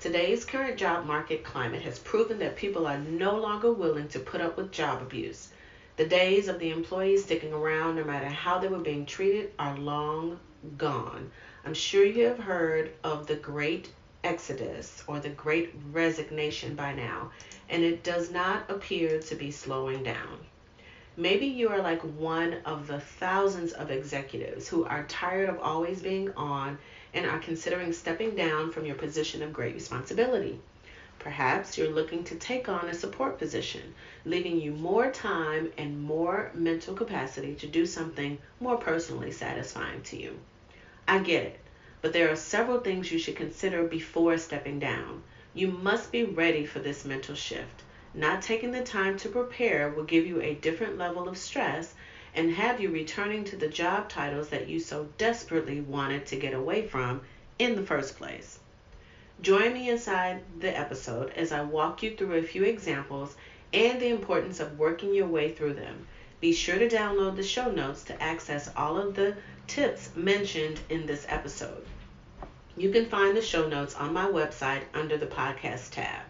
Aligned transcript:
Today's 0.00 0.46
current 0.46 0.78
job 0.78 1.04
market 1.04 1.44
climate 1.44 1.82
has 1.82 1.98
proven 1.98 2.38
that 2.38 2.56
people 2.56 2.86
are 2.86 2.96
no 2.96 3.38
longer 3.38 3.70
willing 3.70 4.08
to 4.08 4.18
put 4.18 4.40
up 4.40 4.56
with 4.56 4.72
job 4.72 5.02
abuse. 5.02 5.50
The 5.98 6.06
days 6.06 6.48
of 6.48 6.58
the 6.58 6.70
employees 6.70 7.24
sticking 7.24 7.52
around 7.52 7.96
no 7.96 8.04
matter 8.04 8.28
how 8.28 8.58
they 8.58 8.68
were 8.68 8.78
being 8.78 9.04
treated 9.04 9.52
are 9.58 9.76
long 9.76 10.40
gone. 10.78 11.30
I'm 11.66 11.74
sure 11.74 12.02
you 12.02 12.24
have 12.24 12.38
heard 12.38 12.92
of 13.04 13.26
the 13.26 13.34
great 13.34 13.90
exodus 14.24 15.04
or 15.06 15.20
the 15.20 15.28
great 15.28 15.74
resignation 15.92 16.74
by 16.74 16.94
now, 16.94 17.30
and 17.68 17.82
it 17.82 18.02
does 18.02 18.30
not 18.30 18.70
appear 18.70 19.20
to 19.20 19.34
be 19.34 19.50
slowing 19.50 20.02
down. 20.02 20.38
Maybe 21.16 21.46
you 21.46 21.68
are 21.70 21.82
like 21.82 22.02
one 22.02 22.58
of 22.64 22.86
the 22.86 23.00
thousands 23.00 23.72
of 23.72 23.90
executives 23.90 24.68
who 24.68 24.84
are 24.84 25.04
tired 25.08 25.48
of 25.48 25.58
always 25.58 26.02
being 26.02 26.32
on 26.34 26.78
and 27.12 27.26
are 27.26 27.40
considering 27.40 27.92
stepping 27.92 28.36
down 28.36 28.70
from 28.70 28.86
your 28.86 28.94
position 28.94 29.42
of 29.42 29.52
great 29.52 29.74
responsibility. 29.74 30.60
Perhaps 31.18 31.76
you're 31.76 31.90
looking 31.90 32.22
to 32.24 32.36
take 32.36 32.68
on 32.68 32.88
a 32.88 32.94
support 32.94 33.38
position, 33.38 33.92
leaving 34.24 34.60
you 34.60 34.72
more 34.72 35.10
time 35.10 35.72
and 35.76 36.00
more 36.00 36.52
mental 36.54 36.94
capacity 36.94 37.54
to 37.56 37.66
do 37.66 37.84
something 37.84 38.38
more 38.60 38.76
personally 38.76 39.32
satisfying 39.32 40.02
to 40.02 40.16
you. 40.16 40.38
I 41.08 41.18
get 41.18 41.42
it, 41.42 41.60
but 42.02 42.12
there 42.12 42.30
are 42.30 42.36
several 42.36 42.80
things 42.80 43.10
you 43.10 43.18
should 43.18 43.36
consider 43.36 43.82
before 43.82 44.38
stepping 44.38 44.78
down. 44.78 45.24
You 45.54 45.72
must 45.72 46.12
be 46.12 46.22
ready 46.22 46.64
for 46.64 46.78
this 46.78 47.04
mental 47.04 47.34
shift. 47.34 47.82
Not 48.12 48.42
taking 48.42 48.72
the 48.72 48.82
time 48.82 49.16
to 49.18 49.28
prepare 49.28 49.88
will 49.88 50.02
give 50.02 50.26
you 50.26 50.40
a 50.40 50.54
different 50.54 50.98
level 50.98 51.28
of 51.28 51.38
stress 51.38 51.94
and 52.34 52.52
have 52.52 52.80
you 52.80 52.90
returning 52.90 53.44
to 53.44 53.56
the 53.56 53.68
job 53.68 54.08
titles 54.08 54.48
that 54.48 54.68
you 54.68 54.80
so 54.80 55.08
desperately 55.16 55.80
wanted 55.80 56.26
to 56.26 56.36
get 56.36 56.52
away 56.52 56.86
from 56.86 57.20
in 57.58 57.76
the 57.76 57.86
first 57.86 58.16
place. 58.16 58.58
Join 59.40 59.72
me 59.72 59.88
inside 59.88 60.42
the 60.58 60.76
episode 60.76 61.30
as 61.36 61.52
I 61.52 61.62
walk 61.62 62.02
you 62.02 62.16
through 62.16 62.34
a 62.34 62.42
few 62.42 62.64
examples 62.64 63.36
and 63.72 64.00
the 64.00 64.08
importance 64.08 64.58
of 64.58 64.78
working 64.78 65.14
your 65.14 65.28
way 65.28 65.52
through 65.52 65.74
them. 65.74 66.06
Be 66.40 66.52
sure 66.52 66.78
to 66.78 66.88
download 66.88 67.36
the 67.36 67.42
show 67.42 67.70
notes 67.70 68.02
to 68.04 68.22
access 68.22 68.70
all 68.76 68.98
of 68.98 69.14
the 69.14 69.36
tips 69.66 70.10
mentioned 70.16 70.80
in 70.88 71.06
this 71.06 71.26
episode. 71.28 71.86
You 72.76 72.90
can 72.90 73.06
find 73.06 73.36
the 73.36 73.42
show 73.42 73.68
notes 73.68 73.94
on 73.94 74.12
my 74.12 74.26
website 74.26 74.82
under 74.94 75.16
the 75.16 75.26
podcast 75.26 75.90
tab. 75.90 76.22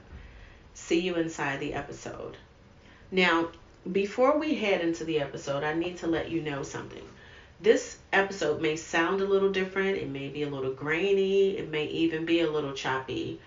See 0.81 1.00
you 1.00 1.14
inside 1.14 1.61
the 1.61 1.75
episode. 1.75 2.36
Now, 3.12 3.50
before 3.92 4.39
we 4.39 4.55
head 4.55 4.81
into 4.81 5.05
the 5.05 5.20
episode, 5.20 5.62
I 5.62 5.75
need 5.75 5.98
to 5.98 6.09
let 6.09 6.31
you 6.31 6.41
know 6.41 6.62
something. 6.62 7.05
This 7.61 7.98
episode 8.12 8.61
may 8.61 8.75
sound 8.77 9.20
a 9.20 9.27
little 9.27 9.53
different, 9.53 9.98
it 9.98 10.09
may 10.09 10.28
be 10.31 10.42
a 10.42 10.48
little 10.48 10.72
grainy, 10.72 11.56
it 11.56 11.69
may 11.69 11.84
even 11.84 12.25
be 12.25 12.41
a 12.41 12.50
little 12.50 12.72
choppy. 12.72 13.41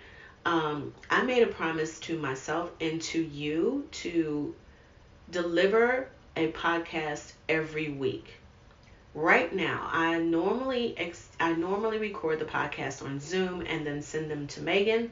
Um, 0.45 0.94
I 1.09 1.23
made 1.23 1.44
a 1.44 1.48
promise 1.48 2.00
to 2.02 2.17
myself 2.17 2.72
and 2.80 3.02
to 3.02 3.22
you 3.22 3.90
to 4.03 4.56
deliver 5.30 6.08
a 6.38 6.52
podcast 6.52 7.34
every 7.50 7.90
week. 7.90 8.36
Right 9.14 9.53
now, 9.53 9.90
I 9.92 10.20
normally 10.20 10.97
ex- 10.97 11.30
I 11.40 11.53
normally 11.53 11.97
record 11.97 12.40
the 12.40 12.45
podcast 12.45 13.03
on 13.03 13.20
Zoom 13.20 13.66
and 13.68 13.86
then 13.86 14.02
send 14.02 14.31
them 14.31 14.47
to 14.47 14.62
Megan 14.62 15.12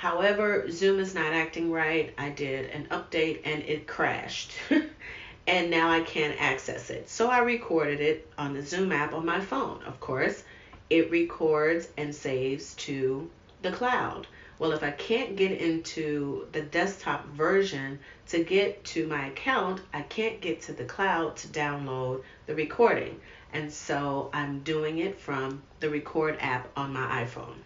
However, 0.00 0.70
Zoom 0.70 0.98
is 0.98 1.14
not 1.14 1.34
acting 1.34 1.70
right. 1.70 2.14
I 2.16 2.30
did 2.30 2.70
an 2.70 2.86
update 2.90 3.42
and 3.44 3.62
it 3.64 3.86
crashed. 3.86 4.52
and 5.46 5.70
now 5.70 5.90
I 5.90 6.00
can't 6.00 6.40
access 6.40 6.88
it. 6.88 7.10
So 7.10 7.28
I 7.28 7.40
recorded 7.40 8.00
it 8.00 8.26
on 8.38 8.54
the 8.54 8.62
Zoom 8.62 8.92
app 8.92 9.12
on 9.12 9.26
my 9.26 9.40
phone. 9.40 9.82
Of 9.82 10.00
course, 10.00 10.42
it 10.88 11.10
records 11.10 11.86
and 11.98 12.14
saves 12.14 12.74
to 12.76 13.28
the 13.60 13.72
cloud. 13.72 14.26
Well, 14.58 14.72
if 14.72 14.82
I 14.82 14.90
can't 14.90 15.36
get 15.36 15.52
into 15.52 16.48
the 16.52 16.62
desktop 16.62 17.26
version 17.26 17.98
to 18.28 18.42
get 18.42 18.82
to 18.96 19.06
my 19.06 19.26
account, 19.26 19.82
I 19.92 20.00
can't 20.00 20.40
get 20.40 20.62
to 20.62 20.72
the 20.72 20.86
cloud 20.86 21.36
to 21.36 21.48
download 21.48 22.22
the 22.46 22.54
recording. 22.54 23.20
And 23.52 23.70
so 23.70 24.30
I'm 24.32 24.60
doing 24.60 24.96
it 24.96 25.20
from 25.20 25.60
the 25.80 25.90
record 25.90 26.38
app 26.40 26.70
on 26.74 26.94
my 26.94 27.22
iPhone. 27.22 27.56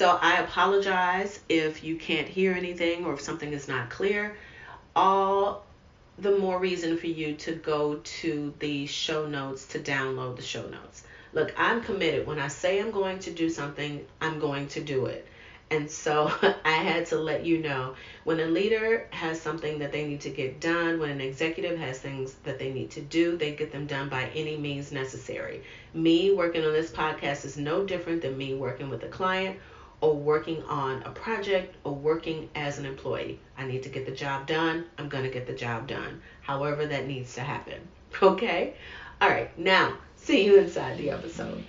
So 0.00 0.18
I 0.22 0.38
apologize 0.38 1.40
if 1.50 1.84
you 1.84 1.94
can't 1.94 2.26
hear 2.26 2.54
anything 2.54 3.04
or 3.04 3.12
if 3.12 3.20
something 3.20 3.52
is 3.52 3.68
not 3.68 3.90
clear. 3.90 4.34
All 4.96 5.66
the 6.16 6.38
more 6.38 6.58
reason 6.58 6.96
for 6.96 7.06
you 7.06 7.34
to 7.34 7.52
go 7.56 7.96
to 7.96 8.54
the 8.60 8.86
show 8.86 9.26
notes 9.26 9.66
to 9.66 9.78
download 9.78 10.36
the 10.36 10.42
show 10.42 10.66
notes. 10.68 11.02
Look, 11.34 11.52
I'm 11.54 11.82
committed. 11.82 12.26
When 12.26 12.38
I 12.38 12.48
say 12.48 12.80
I'm 12.80 12.90
going 12.90 13.18
to 13.18 13.30
do 13.30 13.50
something, 13.50 14.02
I'm 14.22 14.38
going 14.38 14.68
to 14.68 14.80
do 14.80 15.04
it. 15.04 15.28
And 15.70 15.90
so 15.90 16.32
I 16.64 16.70
had 16.70 17.04
to 17.08 17.18
let 17.18 17.44
you 17.44 17.58
know 17.58 17.94
when 18.24 18.40
a 18.40 18.46
leader 18.46 19.06
has 19.10 19.38
something 19.38 19.80
that 19.80 19.92
they 19.92 20.08
need 20.08 20.22
to 20.22 20.30
get 20.30 20.62
done, 20.62 20.98
when 20.98 21.10
an 21.10 21.20
executive 21.20 21.78
has 21.78 21.98
things 21.98 22.36
that 22.44 22.58
they 22.58 22.72
need 22.72 22.90
to 22.92 23.02
do, 23.02 23.36
they 23.36 23.54
get 23.54 23.70
them 23.70 23.86
done 23.86 24.08
by 24.08 24.30
any 24.34 24.56
means 24.56 24.92
necessary. 24.92 25.62
Me 25.92 26.32
working 26.32 26.64
on 26.64 26.72
this 26.72 26.90
podcast 26.90 27.44
is 27.44 27.58
no 27.58 27.84
different 27.84 28.22
than 28.22 28.38
me 28.38 28.54
working 28.54 28.88
with 28.88 29.02
a 29.02 29.08
client 29.08 29.58
or 30.00 30.14
working 30.14 30.62
on 30.64 31.02
a 31.02 31.10
project 31.10 31.76
or 31.84 31.94
working 31.94 32.48
as 32.54 32.78
an 32.78 32.86
employee. 32.86 33.38
I 33.58 33.66
need 33.66 33.82
to 33.82 33.88
get 33.88 34.06
the 34.06 34.12
job 34.12 34.46
done. 34.46 34.86
I'm 34.98 35.08
going 35.08 35.24
to 35.24 35.30
get 35.30 35.46
the 35.46 35.52
job 35.52 35.86
done, 35.86 36.22
however 36.42 36.86
that 36.86 37.06
needs 37.06 37.34
to 37.34 37.42
happen. 37.42 37.80
Okay? 38.22 38.74
All 39.20 39.28
right, 39.28 39.56
now 39.56 39.96
see 40.16 40.44
you 40.44 40.58
inside 40.58 40.98
the 40.98 41.10
episode. 41.10 41.64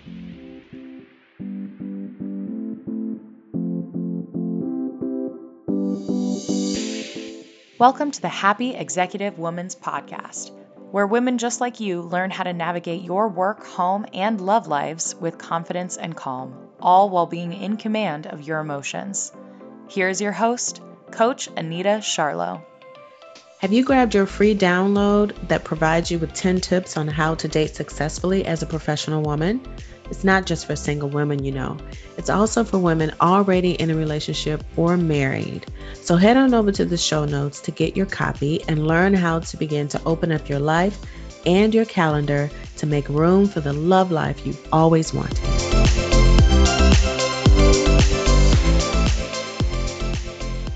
Welcome 7.81 8.12
to 8.12 8.22
the 8.22 8.30
Happy 8.30 8.75
Executive 8.75 9.40
Women's 9.40 9.75
Podcast, 9.75 10.52
where 10.91 11.07
women 11.07 11.38
just 11.38 11.62
like 11.62 11.79
you 11.79 12.02
learn 12.02 12.29
how 12.29 12.44
to 12.44 12.53
navigate 12.53 13.02
your 13.02 13.28
work, 13.29 13.66
home, 13.66 14.06
and 14.13 14.40
love 14.40 14.68
lives 14.68 15.16
with 15.16 15.38
confidence 15.38 15.97
and 15.97 16.16
calm 16.16 16.53
all 16.81 17.09
while 17.09 17.25
being 17.25 17.53
in 17.53 17.78
command 17.78 18.28
of 18.28 18.41
your 18.41 18.59
emotions. 18.59 19.31
Here's 19.90 20.22
your 20.22 20.31
host, 20.31 20.81
Coach 21.12 21.50
Anita 21.56 22.00
Charlo. 22.01 22.63
Have 23.59 23.74
you 23.74 23.85
grabbed 23.85 24.16
your 24.16 24.25
free 24.25 24.56
download 24.56 25.35
that 25.50 25.63
provides 25.63 26.09
you 26.09 26.18
with 26.18 26.34
10 26.34 26.62
tips 26.62 26.97
on 26.97 27.07
how 27.07 27.35
to 27.35 27.47
date 27.47 27.75
successfully 27.75 28.46
as 28.46 28.63
a 28.63 28.66
professional 28.66 29.22
woman? 29.22 29.62
It's 30.11 30.25
not 30.25 30.45
just 30.45 30.66
for 30.66 30.75
single 30.75 31.07
women, 31.07 31.45
you 31.45 31.53
know. 31.53 31.77
It's 32.17 32.29
also 32.29 32.66
for 32.66 32.77
women 32.77 33.13
already 33.22 33.72
in 33.72 33.89
a 33.89 33.95
relationship 33.95 34.61
or 34.75 34.97
married. 34.97 35.66
So 35.94 36.17
head 36.17 36.35
on 36.35 36.53
over 36.53 36.69
to 36.73 36.83
the 36.83 36.97
show 36.97 37.23
notes 37.23 37.61
to 37.61 37.72
get 37.72 37.95
your 37.95 38.07
copy 38.07 38.61
and 38.67 38.85
learn 38.85 39.13
how 39.13 39.39
to 39.39 39.57
begin 39.57 39.88
to 39.88 40.03
open 40.05 40.33
up 40.33 40.50
your 40.50 40.59
life 40.59 41.00
and 41.45 41.73
your 41.73 41.85
calendar 41.85 42.51
to 42.77 42.85
make 42.85 43.07
room 43.07 43.47
for 43.47 43.61
the 43.61 43.71
love 43.71 44.11
life 44.11 44.45
you've 44.45 44.67
always 44.73 45.13
wanted. 45.13 45.38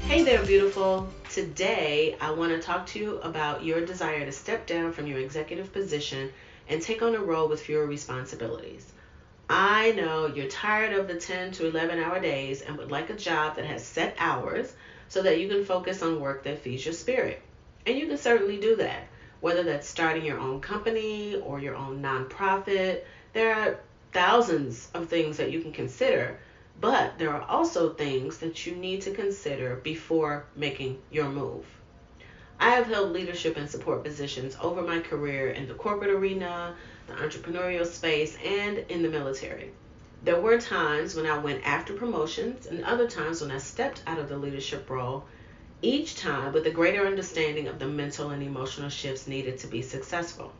Hey 0.07 0.23
there, 0.23 0.45
beautiful. 0.45 1.09
Today, 1.29 2.15
I 2.21 2.31
want 2.31 2.53
to 2.53 2.59
talk 2.59 2.85
to 2.87 2.99
you 2.99 3.17
about 3.17 3.65
your 3.65 3.85
desire 3.85 4.23
to 4.23 4.31
step 4.31 4.65
down 4.65 4.93
from 4.93 5.07
your 5.07 5.19
executive 5.19 5.73
position 5.73 6.31
and 6.69 6.81
take 6.81 7.01
on 7.01 7.15
a 7.15 7.19
role 7.19 7.49
with 7.49 7.61
fewer 7.61 7.85
responsibilities. 7.85 8.93
I 9.49 9.91
know 9.91 10.27
you're 10.27 10.47
tired 10.47 10.93
of 10.93 11.07
the 11.07 11.15
10 11.15 11.51
to 11.53 11.67
11 11.67 11.99
hour 11.99 12.19
days 12.19 12.61
and 12.61 12.77
would 12.77 12.91
like 12.91 13.09
a 13.09 13.15
job 13.15 13.55
that 13.55 13.65
has 13.65 13.85
set 13.85 14.15
hours 14.17 14.73
so 15.07 15.21
that 15.21 15.39
you 15.39 15.47
can 15.47 15.63
focus 15.63 16.01
on 16.01 16.19
work 16.19 16.43
that 16.43 16.59
feeds 16.59 16.85
your 16.85 16.93
spirit. 16.93 17.41
And 17.85 17.97
you 17.97 18.07
can 18.07 18.17
certainly 18.17 18.59
do 18.59 18.75
that, 18.77 19.07
whether 19.41 19.63
that's 19.63 19.87
starting 19.87 20.25
your 20.25 20.39
own 20.39 20.61
company 20.61 21.35
or 21.35 21.59
your 21.59 21.75
own 21.75 22.01
nonprofit. 22.01 23.03
There 23.33 23.53
are 23.53 23.79
thousands 24.13 24.89
of 24.93 25.09
things 25.09 25.37
that 25.37 25.51
you 25.51 25.61
can 25.61 25.71
consider 25.71 26.39
but 26.81 27.17
there 27.17 27.33
are 27.33 27.43
also 27.43 27.93
things 27.93 28.37
that 28.39 28.65
you 28.65 28.75
need 28.75 29.01
to 29.01 29.11
consider 29.11 29.77
before 29.77 30.45
making 30.55 30.99
your 31.09 31.29
move. 31.29 31.65
I 32.59 32.71
have 32.71 32.87
held 32.87 33.11
leadership 33.11 33.57
and 33.57 33.69
support 33.69 34.03
positions 34.03 34.57
over 34.61 34.81
my 34.81 34.99
career 34.99 35.49
in 35.51 35.67
the 35.67 35.73
corporate 35.73 36.11
arena, 36.11 36.75
the 37.07 37.13
entrepreneurial 37.13 37.85
space, 37.85 38.37
and 38.43 38.79
in 38.89 39.01
the 39.01 39.09
military. 39.09 39.71
There 40.23 40.41
were 40.41 40.59
times 40.59 41.15
when 41.15 41.27
I 41.27 41.37
went 41.37 41.65
after 41.65 41.93
promotions 41.93 42.65
and 42.65 42.83
other 42.83 43.07
times 43.07 43.41
when 43.41 43.51
I 43.51 43.59
stepped 43.59 44.01
out 44.07 44.17
of 44.17 44.27
the 44.27 44.37
leadership 44.37 44.89
role, 44.89 45.25
each 45.81 46.15
time 46.15 46.51
with 46.51 46.65
a 46.65 46.71
greater 46.71 47.05
understanding 47.05 47.67
of 47.67 47.77
the 47.77 47.87
mental 47.87 48.31
and 48.31 48.41
emotional 48.41 48.89
shifts 48.89 49.27
needed 49.27 49.59
to 49.59 49.67
be 49.67 49.81
successful. 49.81 50.51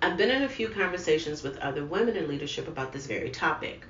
I've 0.00 0.16
been 0.16 0.30
in 0.30 0.42
a 0.42 0.48
few 0.48 0.68
conversations 0.68 1.42
with 1.42 1.58
other 1.58 1.84
women 1.84 2.16
in 2.16 2.28
leadership 2.28 2.68
about 2.68 2.92
this 2.92 3.06
very 3.06 3.30
topic. 3.30 3.84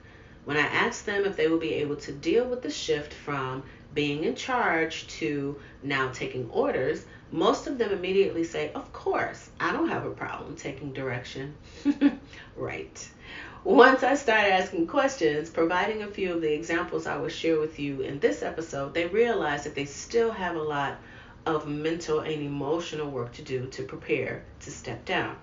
When 0.44 0.56
I 0.56 0.60
ask 0.60 1.04
them 1.04 1.24
if 1.24 1.36
they 1.36 1.48
will 1.48 1.58
be 1.58 1.74
able 1.74 1.96
to 1.96 2.12
deal 2.12 2.44
with 2.44 2.62
the 2.62 2.70
shift 2.70 3.14
from 3.14 3.62
being 3.94 4.24
in 4.24 4.34
charge 4.34 5.06
to 5.18 5.60
now 5.82 6.10
taking 6.12 6.50
orders, 6.50 7.04
most 7.34 7.66
of 7.66 7.78
them 7.78 7.90
immediately 7.90 8.44
say, 8.44 8.70
Of 8.76 8.92
course, 8.92 9.50
I 9.58 9.72
don't 9.72 9.88
have 9.88 10.06
a 10.06 10.10
problem 10.12 10.54
taking 10.54 10.92
direction. 10.92 11.56
right. 12.56 13.08
Once 13.64 14.04
I 14.04 14.14
started 14.14 14.52
asking 14.52 14.86
questions, 14.86 15.50
providing 15.50 16.04
a 16.04 16.06
few 16.06 16.32
of 16.32 16.40
the 16.40 16.54
examples 16.54 17.08
I 17.08 17.16
will 17.16 17.28
share 17.28 17.58
with 17.58 17.80
you 17.80 18.02
in 18.02 18.20
this 18.20 18.44
episode, 18.44 18.94
they 18.94 19.06
realized 19.06 19.64
that 19.64 19.74
they 19.74 19.84
still 19.84 20.30
have 20.30 20.54
a 20.54 20.62
lot 20.62 20.98
of 21.44 21.66
mental 21.66 22.20
and 22.20 22.40
emotional 22.40 23.10
work 23.10 23.32
to 23.32 23.42
do 23.42 23.66
to 23.66 23.82
prepare 23.82 24.44
to 24.60 24.70
step 24.70 25.04
down. 25.04 25.34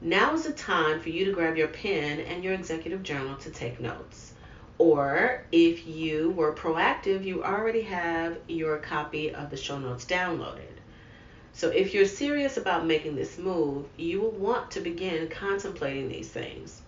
Now 0.00 0.34
is 0.34 0.42
the 0.42 0.52
time 0.52 0.98
for 0.98 1.10
you 1.10 1.24
to 1.26 1.32
grab 1.32 1.56
your 1.56 1.68
pen 1.68 2.18
and 2.18 2.42
your 2.42 2.54
executive 2.54 3.04
journal 3.04 3.36
to 3.36 3.50
take 3.50 3.78
notes. 3.78 4.32
Or 4.78 5.44
if 5.52 5.86
you 5.86 6.30
were 6.30 6.52
proactive, 6.52 7.24
you 7.24 7.44
already 7.44 7.82
have 7.82 8.38
your 8.48 8.78
copy 8.78 9.32
of 9.32 9.50
the 9.50 9.56
show 9.56 9.78
notes 9.78 10.04
downloaded. 10.04 10.79
So 11.60 11.68
if 11.68 11.92
you're 11.92 12.06
serious 12.06 12.56
about 12.56 12.86
making 12.86 13.16
this 13.16 13.36
move, 13.36 13.84
you 13.98 14.22
will 14.22 14.30
want 14.30 14.70
to 14.70 14.80
begin 14.80 15.28
contemplating 15.28 16.08
these 16.08 16.30
things. 16.30 16.80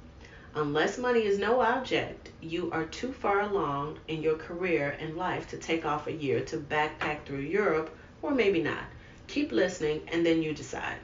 Unless 0.55 0.97
money 0.97 1.27
is 1.27 1.39
no 1.39 1.61
object, 1.61 2.31
you 2.41 2.71
are 2.73 2.87
too 2.87 3.13
far 3.13 3.43
along 3.43 3.99
in 4.09 4.23
your 4.23 4.37
career 4.37 4.97
and 4.99 5.15
life 5.15 5.47
to 5.51 5.59
take 5.59 5.85
off 5.85 6.07
a 6.07 6.13
year 6.13 6.41
to 6.47 6.57
backpack 6.57 7.27
through 7.27 7.41
Europe, 7.41 7.95
or 8.23 8.31
maybe 8.31 8.63
not. 8.63 8.85
Keep 9.27 9.53
listening 9.53 10.09
and 10.11 10.25
then 10.25 10.43
you 10.43 10.55
decide. 10.55 11.01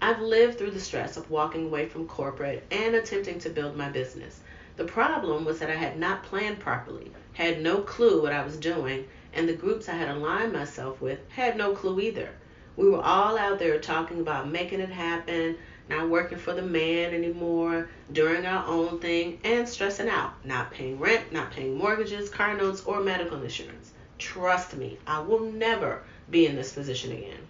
I've 0.00 0.20
lived 0.20 0.56
through 0.56 0.70
the 0.70 0.78
stress 0.78 1.16
of 1.16 1.32
walking 1.32 1.66
away 1.66 1.88
from 1.88 2.06
corporate 2.06 2.64
and 2.70 2.94
attempting 2.94 3.40
to 3.40 3.50
build 3.50 3.76
my 3.76 3.88
business. 3.88 4.38
The 4.76 4.84
problem 4.84 5.44
was 5.44 5.58
that 5.58 5.70
I 5.70 5.74
had 5.74 5.98
not 5.98 6.22
planned 6.22 6.60
properly, 6.60 7.10
had 7.32 7.60
no 7.60 7.78
clue 7.78 8.22
what 8.22 8.32
I 8.32 8.44
was 8.44 8.56
doing, 8.56 9.08
and 9.32 9.48
the 9.48 9.54
groups 9.54 9.88
I 9.88 9.94
had 9.94 10.08
aligned 10.08 10.52
myself 10.52 11.00
with 11.00 11.18
had 11.28 11.56
no 11.56 11.74
clue 11.74 12.00
either. 12.00 12.30
We 12.76 12.88
were 12.88 13.02
all 13.02 13.36
out 13.36 13.58
there 13.58 13.80
talking 13.80 14.20
about 14.20 14.48
making 14.48 14.80
it 14.80 14.90
happen, 14.90 15.56
not 15.88 16.08
working 16.08 16.38
for 16.38 16.54
the 16.54 16.62
man 16.62 17.12
anymore, 17.12 17.88
doing 18.12 18.46
our 18.46 18.66
own 18.66 19.00
thing, 19.00 19.40
and 19.42 19.68
stressing 19.68 20.08
out, 20.08 20.32
not 20.44 20.70
paying 20.70 20.98
rent, 20.98 21.32
not 21.32 21.50
paying 21.50 21.76
mortgages, 21.76 22.30
car 22.30 22.56
notes, 22.56 22.84
or 22.84 23.00
medical 23.00 23.42
insurance. 23.42 23.92
Trust 24.18 24.76
me, 24.76 24.98
I 25.06 25.20
will 25.20 25.50
never 25.50 26.02
be 26.30 26.46
in 26.46 26.56
this 26.56 26.72
position 26.72 27.12
again. 27.12 27.46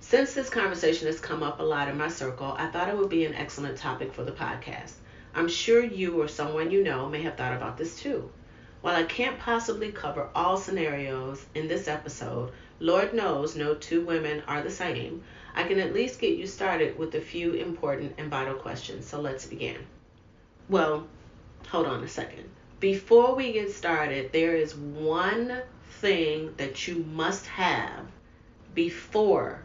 Since 0.00 0.34
this 0.34 0.50
conversation 0.50 1.06
has 1.06 1.20
come 1.20 1.42
up 1.42 1.60
a 1.60 1.62
lot 1.62 1.88
in 1.88 1.96
my 1.96 2.08
circle, 2.08 2.54
I 2.58 2.66
thought 2.66 2.88
it 2.88 2.96
would 2.96 3.10
be 3.10 3.24
an 3.26 3.34
excellent 3.34 3.78
topic 3.78 4.12
for 4.12 4.24
the 4.24 4.32
podcast. 4.32 4.94
I'm 5.34 5.48
sure 5.48 5.84
you 5.84 6.20
or 6.20 6.26
someone 6.26 6.70
you 6.70 6.82
know 6.82 7.08
may 7.08 7.22
have 7.22 7.36
thought 7.36 7.54
about 7.54 7.76
this 7.78 8.00
too. 8.00 8.30
While 8.82 8.96
I 8.96 9.02
can't 9.02 9.38
possibly 9.38 9.92
cover 9.92 10.30
all 10.34 10.56
scenarios 10.56 11.44
in 11.54 11.68
this 11.68 11.86
episode, 11.86 12.52
Lord 12.78 13.12
knows 13.12 13.54
no 13.54 13.74
two 13.74 14.04
women 14.04 14.42
are 14.46 14.62
the 14.62 14.70
same, 14.70 15.22
I 15.54 15.64
can 15.64 15.78
at 15.78 15.92
least 15.92 16.20
get 16.20 16.38
you 16.38 16.46
started 16.46 16.98
with 16.98 17.14
a 17.14 17.20
few 17.20 17.52
important 17.52 18.14
and 18.16 18.30
vital 18.30 18.54
questions. 18.54 19.06
So 19.06 19.20
let's 19.20 19.44
begin. 19.44 19.76
Well, 20.68 21.06
hold 21.68 21.86
on 21.86 22.04
a 22.04 22.08
second. 22.08 22.48
Before 22.78 23.34
we 23.34 23.52
get 23.52 23.70
started, 23.70 24.32
there 24.32 24.56
is 24.56 24.74
one 24.74 25.60
thing 26.00 26.54
that 26.56 26.88
you 26.88 27.04
must 27.12 27.46
have 27.46 28.06
before 28.74 29.62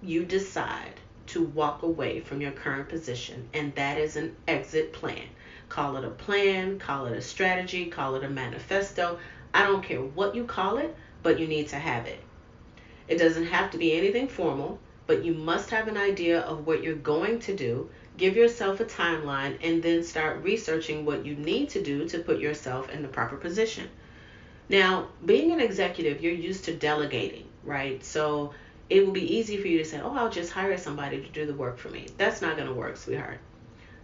you 0.00 0.24
decide 0.24 1.00
to 1.26 1.42
walk 1.42 1.82
away 1.82 2.20
from 2.20 2.40
your 2.40 2.52
current 2.52 2.88
position, 2.88 3.48
and 3.52 3.74
that 3.74 3.98
is 3.98 4.14
an 4.14 4.36
exit 4.46 4.92
plan. 4.92 5.26
Call 5.68 5.96
it 5.96 6.04
a 6.04 6.10
plan, 6.10 6.78
call 6.78 7.06
it 7.06 7.16
a 7.16 7.22
strategy, 7.22 7.86
call 7.86 8.14
it 8.16 8.24
a 8.24 8.30
manifesto. 8.30 9.18
I 9.52 9.64
don't 9.64 9.82
care 9.82 10.00
what 10.00 10.34
you 10.34 10.44
call 10.44 10.78
it, 10.78 10.94
but 11.22 11.38
you 11.38 11.46
need 11.46 11.68
to 11.68 11.76
have 11.76 12.06
it. 12.06 12.20
It 13.06 13.18
doesn't 13.18 13.46
have 13.46 13.70
to 13.70 13.78
be 13.78 13.94
anything 13.94 14.28
formal, 14.28 14.78
but 15.06 15.24
you 15.24 15.32
must 15.32 15.70
have 15.70 15.88
an 15.88 15.96
idea 15.96 16.40
of 16.40 16.66
what 16.66 16.82
you're 16.82 16.94
going 16.94 17.40
to 17.40 17.56
do. 17.56 17.88
Give 18.16 18.36
yourself 18.36 18.80
a 18.80 18.84
timeline 18.84 19.56
and 19.62 19.82
then 19.82 20.02
start 20.04 20.42
researching 20.42 21.04
what 21.04 21.24
you 21.24 21.34
need 21.34 21.70
to 21.70 21.82
do 21.82 22.08
to 22.08 22.18
put 22.18 22.40
yourself 22.40 22.90
in 22.90 23.02
the 23.02 23.08
proper 23.08 23.36
position. 23.36 23.88
Now, 24.68 25.08
being 25.24 25.52
an 25.52 25.60
executive, 25.60 26.22
you're 26.22 26.32
used 26.32 26.64
to 26.66 26.74
delegating, 26.76 27.46
right? 27.64 28.04
So 28.04 28.52
it 28.90 29.04
will 29.06 29.12
be 29.12 29.36
easy 29.36 29.56
for 29.56 29.68
you 29.68 29.78
to 29.78 29.84
say, 29.84 30.00
oh, 30.00 30.14
I'll 30.14 30.30
just 30.30 30.52
hire 30.52 30.76
somebody 30.76 31.22
to 31.22 31.28
do 31.28 31.46
the 31.46 31.54
work 31.54 31.78
for 31.78 31.88
me. 31.88 32.06
That's 32.18 32.42
not 32.42 32.56
going 32.56 32.68
to 32.68 32.74
work, 32.74 32.96
sweetheart. 32.96 33.38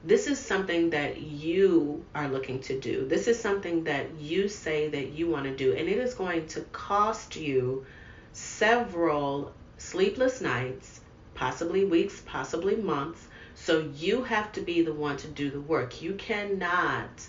This 0.06 0.26
is 0.26 0.38
something 0.38 0.90
that 0.90 1.22
you 1.22 2.04
are 2.14 2.28
looking 2.28 2.60
to 2.64 2.78
do. 2.78 3.06
This 3.08 3.26
is 3.26 3.40
something 3.40 3.84
that 3.84 4.14
you 4.20 4.48
say 4.48 4.88
that 4.88 5.12
you 5.12 5.30
want 5.30 5.44
to 5.44 5.56
do, 5.56 5.72
and 5.72 5.88
it 5.88 5.96
is 5.96 6.12
going 6.12 6.46
to 6.48 6.60
cost 6.60 7.36
you 7.36 7.86
several 8.34 9.54
sleepless 9.78 10.42
nights, 10.42 11.00
possibly 11.34 11.86
weeks, 11.86 12.22
possibly 12.26 12.76
months. 12.76 13.26
So 13.54 13.90
you 13.96 14.22
have 14.24 14.52
to 14.52 14.60
be 14.60 14.82
the 14.82 14.92
one 14.92 15.16
to 15.16 15.26
do 15.26 15.50
the 15.50 15.62
work. 15.62 16.02
You 16.02 16.12
cannot 16.16 17.26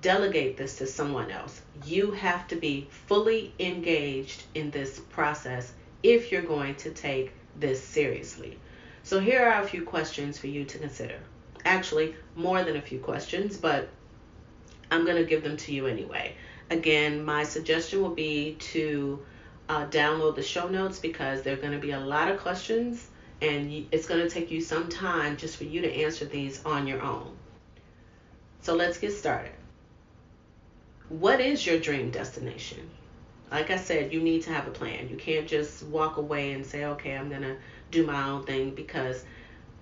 delegate 0.00 0.56
this 0.56 0.78
to 0.78 0.86
someone 0.86 1.30
else. 1.30 1.60
You 1.84 2.12
have 2.12 2.48
to 2.48 2.56
be 2.56 2.88
fully 2.90 3.52
engaged 3.58 4.44
in 4.54 4.70
this 4.70 5.00
process 5.10 5.70
if 6.02 6.32
you're 6.32 6.40
going 6.40 6.76
to 6.76 6.90
take 6.92 7.34
this 7.60 7.82
seriously. 7.82 8.58
So, 9.02 9.20
here 9.20 9.44
are 9.44 9.62
a 9.62 9.68
few 9.68 9.84
questions 9.84 10.38
for 10.38 10.46
you 10.46 10.64
to 10.64 10.78
consider. 10.78 11.20
Actually, 11.66 12.14
more 12.34 12.62
than 12.64 12.76
a 12.76 12.80
few 12.80 12.98
questions, 12.98 13.56
but 13.56 13.88
I'm 14.90 15.04
going 15.04 15.16
to 15.16 15.24
give 15.24 15.42
them 15.42 15.56
to 15.58 15.72
you 15.72 15.86
anyway. 15.86 16.34
Again, 16.70 17.24
my 17.24 17.42
suggestion 17.42 18.00
will 18.00 18.14
be 18.14 18.56
to 18.72 19.20
uh, 19.68 19.86
download 19.86 20.36
the 20.36 20.42
show 20.42 20.68
notes 20.68 20.98
because 20.98 21.42
there 21.42 21.54
are 21.54 21.60
going 21.60 21.72
to 21.72 21.78
be 21.78 21.90
a 21.90 22.00
lot 22.00 22.30
of 22.30 22.40
questions 22.40 23.08
and 23.42 23.86
it's 23.92 24.06
going 24.06 24.20
to 24.20 24.30
take 24.30 24.50
you 24.50 24.60
some 24.60 24.88
time 24.88 25.36
just 25.36 25.56
for 25.56 25.64
you 25.64 25.82
to 25.82 25.92
answer 25.92 26.24
these 26.24 26.64
on 26.64 26.86
your 26.86 27.02
own. 27.02 27.36
So 28.62 28.74
let's 28.74 28.96
get 28.98 29.12
started. 29.12 29.52
What 31.08 31.40
is 31.40 31.66
your 31.66 31.78
dream 31.78 32.10
destination? 32.10 32.88
like 33.50 33.70
I 33.70 33.76
said, 33.76 34.12
you 34.12 34.20
need 34.20 34.42
to 34.42 34.50
have 34.50 34.66
a 34.66 34.70
plan. 34.70 35.08
You 35.08 35.16
can't 35.16 35.46
just 35.46 35.84
walk 35.84 36.16
away 36.16 36.52
and 36.52 36.66
say, 36.66 36.84
okay, 36.84 37.16
I'm 37.16 37.28
going 37.28 37.42
to 37.42 37.56
do 37.90 38.04
my 38.04 38.28
own 38.28 38.44
thing 38.44 38.74
because 38.74 39.24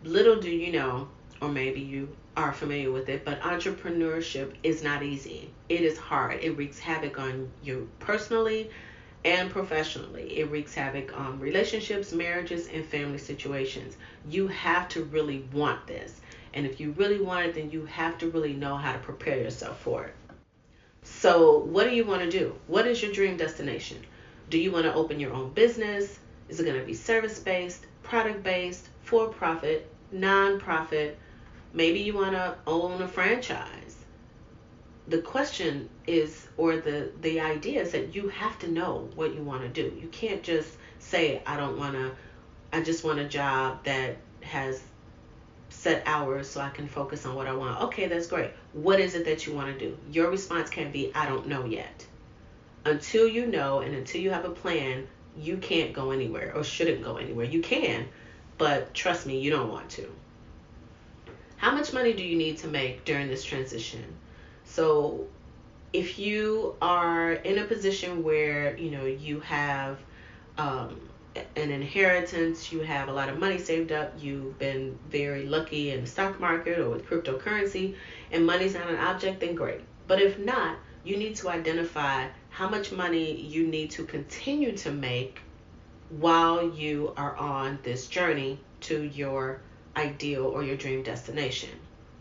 little 0.03 0.39
do 0.39 0.51
you 0.51 0.73
know, 0.73 1.09
or 1.45 1.49
maybe 1.49 1.81
you 1.81 2.09
are 2.39 2.53
familiar 2.53 2.91
with 2.91 3.11
it, 3.11 3.23
but 3.25 3.41
entrepreneurship 3.43 4.55
is 4.63 4.83
not 4.83 5.03
easy. 5.03 5.51
It 5.69 5.83
is 5.83 5.99
hard. 5.99 6.43
It 6.43 6.57
wreaks 6.57 6.79
havoc 6.79 7.19
on 7.19 7.51
you 7.63 7.91
personally 7.99 8.71
and 9.27 9.51
professionally. 9.51 10.39
It 10.39 10.51
wreaks 10.51 10.75
havoc 10.75 11.15
on 11.19 11.39
relationships, 11.39 12.13
marriages, 12.13 12.69
and 12.69 12.85
family 12.85 13.19
situations. 13.19 13.99
You 14.29 14.49
have 14.49 14.89
to 14.91 15.05
really 15.05 15.47
want 15.53 15.87
this. 15.87 16.21
And 16.55 16.65
if 16.65 16.81
you 16.81 16.93
really 16.93 17.21
want 17.21 17.47
it, 17.47 17.55
then 17.55 17.71
you 17.71 17.85
have 17.87 18.17
to 18.19 18.31
really 18.31 18.55
know 18.55 18.77
how 18.77 18.93
to 18.93 18.99
prepare 18.99 19.39
yourself 19.39 19.81
for 19.81 20.05
it. 20.05 20.15
So, 21.03 21.59
what 21.59 21.85
do 21.85 21.95
you 21.95 22.07
want 22.07 22.23
to 22.23 22.31
do? 22.31 22.55
What 22.69 22.87
is 22.87 23.03
your 23.03 23.13
dream 23.13 23.37
destination? 23.37 23.99
Do 24.49 24.59
you 24.59 24.73
want 24.73 24.87
to 24.87 24.95
open 24.95 25.21
your 25.21 25.35
own 25.35 25.51
business? 25.51 26.19
Is 26.49 26.59
it 26.59 26.65
going 26.65 26.81
to 26.81 26.87
be 26.87 26.95
service 26.95 27.39
based, 27.39 27.85
product 28.03 28.43
based, 28.43 28.89
for 29.03 29.29
profit, 29.29 29.91
non 30.11 30.59
profit? 30.59 31.19
Maybe 31.75 31.99
you 31.99 32.15
want 32.15 32.33
to 32.33 32.57
own 32.69 33.03
a 33.03 33.09
franchise. 33.09 33.97
The 35.09 35.19
question 35.19 35.91
is, 36.07 36.47
or 36.57 36.77
the, 36.77 37.11
the 37.21 37.41
idea 37.41 37.83
is 37.83 37.91
that 37.91 38.15
you 38.15 38.29
have 38.29 38.61
to 38.61 38.71
know 38.71 39.11
what 39.17 39.35
you 39.35 39.43
want 39.43 39.63
to 39.63 39.69
do. 39.69 39.95
You 40.01 40.07
can't 40.09 40.43
just 40.43 40.77
say, 41.01 41.43
I 41.45 41.57
don't 41.57 41.77
want 41.77 41.95
to, 41.95 42.13
I 42.73 42.81
just 42.81 43.03
want 43.03 43.19
a 43.19 43.29
job 43.29 43.85
that 43.85 44.17
has 44.43 44.83
set 45.69 46.05
hours 46.07 46.49
so 46.49 46.61
I 46.61 46.71
can 46.71 46.87
focus 46.87 47.27
on 47.27 47.35
what 47.35 47.49
I 47.49 47.53
want. 47.53 47.83
Okay, 47.83 48.07
that's 48.07 48.29
great. 48.29 48.53
What 48.73 49.01
is 49.01 49.17
it 49.17 49.25
that 49.25 49.45
you 49.45 49.53
want 49.53 49.77
to 49.77 49.79
do? 49.79 49.99
Your 50.13 50.31
response 50.31 50.71
can 50.71 50.93
be, 50.93 51.13
I 51.13 51.27
don't 51.27 51.49
know 51.49 51.65
yet. 51.65 52.07
Until 52.85 53.27
you 53.27 53.47
know 53.47 53.81
and 53.81 53.97
until 53.97 54.21
you 54.21 54.31
have 54.31 54.45
a 54.45 54.51
plan, 54.51 55.09
you 55.37 55.57
can't 55.57 55.93
go 55.93 56.13
anywhere 56.13 56.53
or 56.55 56.63
shouldn't 56.63 57.03
go 57.03 57.17
anywhere. 57.17 57.47
You 57.47 57.61
can, 57.61 58.07
but 58.59 58.95
trust 58.95 59.27
me, 59.27 59.41
you 59.41 59.51
don't 59.51 59.69
want 59.69 59.91
to. 59.91 60.09
How 61.57 61.73
much 61.73 61.93
money 61.93 62.13
do 62.13 62.23
you 62.23 62.37
need 62.37 62.59
to 62.59 62.69
make 62.69 63.05
during 63.05 63.29
this 63.29 63.45
transition? 63.45 64.05
So, 64.65 65.27
if 65.93 66.19
you 66.19 66.75
are 66.83 67.33
in 67.33 67.59
a 67.59 67.65
position 67.65 68.25
where 68.25 68.77
you 68.77 68.91
know 68.91 69.05
you 69.05 69.41
have 69.41 69.99
um, 70.59 71.01
an 71.57 71.71
inheritance, 71.71 72.73
you 72.73 72.81
have 72.81 73.09
a 73.09 73.13
lot 73.13 73.29
of 73.29 73.39
money 73.39 73.59
saved 73.59 73.93
up, 73.93 74.13
you've 74.19 74.59
been 74.59 74.99
very 75.11 75.47
lucky 75.47 75.91
in 75.91 76.03
the 76.03 76.07
stock 76.07 76.39
market 76.41 76.79
or 76.79 76.91
with 76.91 77.07
cryptocurrency, 77.07 77.95
and 78.31 78.47
money's 78.47 78.75
not 78.75 78.89
an 78.89 78.97
object, 78.97 79.41
then 79.41 79.55
great. 79.55 79.81
But 80.07 80.21
if 80.21 80.39
not, 80.39 80.77
you 81.05 81.17
need 81.17 81.37
to 81.37 81.49
identify 81.49 82.29
how 82.51 82.69
much 82.69 82.93
money 82.93 83.41
you 83.41 83.67
need 83.67 83.91
to 83.93 84.05
continue 84.05 84.77
to 84.79 84.91
make 84.91 85.41
while 86.11 86.71
you 86.71 87.13
are 87.17 87.35
on 87.37 87.79
this 87.83 88.07
journey 88.07 88.59
to 88.81 89.03
your 89.03 89.61
ideal 89.97 90.45
or 90.47 90.63
your 90.63 90.77
dream 90.77 91.03
destination. 91.03 91.71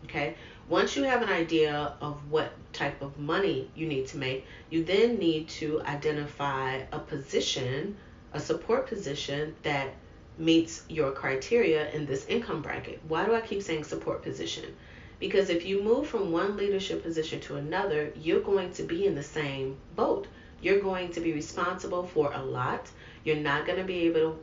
Okay? 0.04 0.36
Once 0.68 0.96
you 0.96 1.02
have 1.02 1.22
an 1.22 1.28
idea 1.28 1.94
of 2.00 2.18
what 2.30 2.52
type 2.72 3.00
of 3.02 3.18
money 3.18 3.70
you 3.74 3.86
need 3.86 4.06
to 4.08 4.16
make, 4.16 4.46
you 4.70 4.84
then 4.84 5.18
need 5.18 5.48
to 5.48 5.80
identify 5.82 6.82
a 6.92 6.98
position 6.98 7.96
a 8.34 8.40
support 8.40 8.88
position 8.88 9.54
that 9.62 9.94
meets 10.36 10.82
your 10.88 11.12
criteria 11.12 11.88
in 11.92 12.04
this 12.04 12.26
income 12.26 12.60
bracket. 12.60 13.00
Why 13.06 13.24
do 13.24 13.32
I 13.32 13.40
keep 13.40 13.62
saying 13.62 13.84
support 13.84 14.22
position? 14.22 14.74
Because 15.20 15.48
if 15.48 15.64
you 15.64 15.80
move 15.80 16.08
from 16.08 16.32
one 16.32 16.56
leadership 16.56 17.04
position 17.04 17.40
to 17.42 17.56
another, 17.56 18.12
you're 18.16 18.40
going 18.40 18.72
to 18.72 18.82
be 18.82 19.06
in 19.06 19.14
the 19.14 19.22
same 19.22 19.76
boat. 19.94 20.26
You're 20.60 20.80
going 20.80 21.12
to 21.12 21.20
be 21.20 21.32
responsible 21.32 22.08
for 22.08 22.32
a 22.32 22.42
lot. 22.42 22.90
You're 23.22 23.36
not 23.36 23.66
going 23.66 23.78
to 23.78 23.84
be 23.84 24.00
able 24.06 24.32
to 24.32 24.38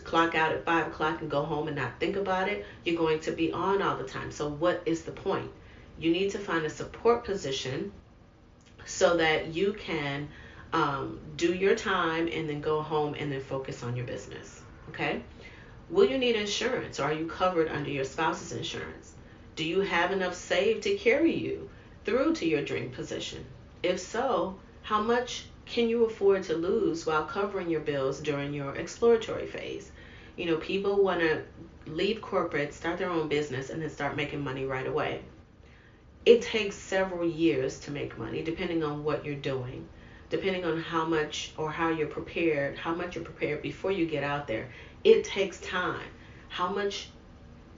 clock 0.00 0.34
out 0.34 0.52
at 0.52 0.64
five 0.64 0.88
o'clock 0.88 1.20
and 1.20 1.30
go 1.30 1.42
home 1.42 1.68
and 1.68 1.76
not 1.76 2.00
think 2.00 2.16
about 2.16 2.48
it. 2.48 2.64
You're 2.84 2.96
going 2.96 3.20
to 3.20 3.32
be 3.32 3.52
on 3.52 3.82
all 3.82 3.96
the 3.96 4.04
time. 4.04 4.30
So, 4.30 4.48
what 4.48 4.82
is 4.86 5.02
the 5.02 5.12
point? 5.12 5.50
You 5.98 6.10
need 6.10 6.30
to 6.30 6.38
find 6.38 6.64
a 6.64 6.70
support 6.70 7.24
position 7.24 7.92
so 8.84 9.16
that 9.16 9.54
you 9.54 9.72
can 9.72 10.28
um, 10.72 11.20
do 11.36 11.54
your 11.54 11.76
time 11.76 12.28
and 12.32 12.48
then 12.48 12.60
go 12.60 12.82
home 12.82 13.14
and 13.14 13.30
then 13.30 13.40
focus 13.40 13.82
on 13.82 13.96
your 13.96 14.06
business. 14.06 14.60
Okay? 14.90 15.22
Will 15.90 16.08
you 16.08 16.18
need 16.18 16.36
insurance? 16.36 16.98
Or 16.98 17.04
are 17.04 17.12
you 17.12 17.26
covered 17.26 17.68
under 17.68 17.90
your 17.90 18.04
spouse's 18.04 18.52
insurance? 18.52 19.14
Do 19.56 19.64
you 19.64 19.80
have 19.80 20.10
enough 20.10 20.34
saved 20.34 20.82
to 20.82 20.96
carry 20.96 21.34
you 21.34 21.70
through 22.04 22.34
to 22.34 22.46
your 22.46 22.62
dream 22.62 22.90
position? 22.90 23.44
If 23.82 24.00
so, 24.00 24.58
how 24.82 25.00
much 25.00 25.44
can 25.66 25.88
you 25.88 26.04
afford 26.04 26.42
to 26.44 26.54
lose 26.54 27.06
while 27.06 27.24
covering 27.24 27.70
your 27.70 27.80
bills 27.80 28.20
during 28.20 28.52
your 28.52 28.74
exploratory 28.76 29.46
phase? 29.46 29.90
You 30.36 30.46
know, 30.46 30.56
people 30.56 31.02
want 31.02 31.20
to 31.20 31.42
leave 31.86 32.20
corporate, 32.20 32.74
start 32.74 32.98
their 32.98 33.10
own 33.10 33.28
business, 33.28 33.70
and 33.70 33.80
then 33.80 33.90
start 33.90 34.16
making 34.16 34.42
money 34.42 34.64
right 34.64 34.86
away. 34.86 35.22
It 36.26 36.42
takes 36.42 36.76
several 36.76 37.28
years 37.28 37.78
to 37.80 37.90
make 37.90 38.18
money, 38.18 38.42
depending 38.42 38.82
on 38.82 39.04
what 39.04 39.24
you're 39.24 39.34
doing, 39.34 39.86
depending 40.30 40.64
on 40.64 40.80
how 40.80 41.04
much 41.04 41.52
or 41.56 41.70
how 41.70 41.90
you're 41.90 42.08
prepared, 42.08 42.78
how 42.78 42.94
much 42.94 43.14
you're 43.14 43.24
prepared 43.24 43.62
before 43.62 43.92
you 43.92 44.06
get 44.06 44.24
out 44.24 44.46
there. 44.46 44.70
It 45.04 45.24
takes 45.24 45.60
time. 45.60 46.08
How 46.48 46.68
much 46.68 47.08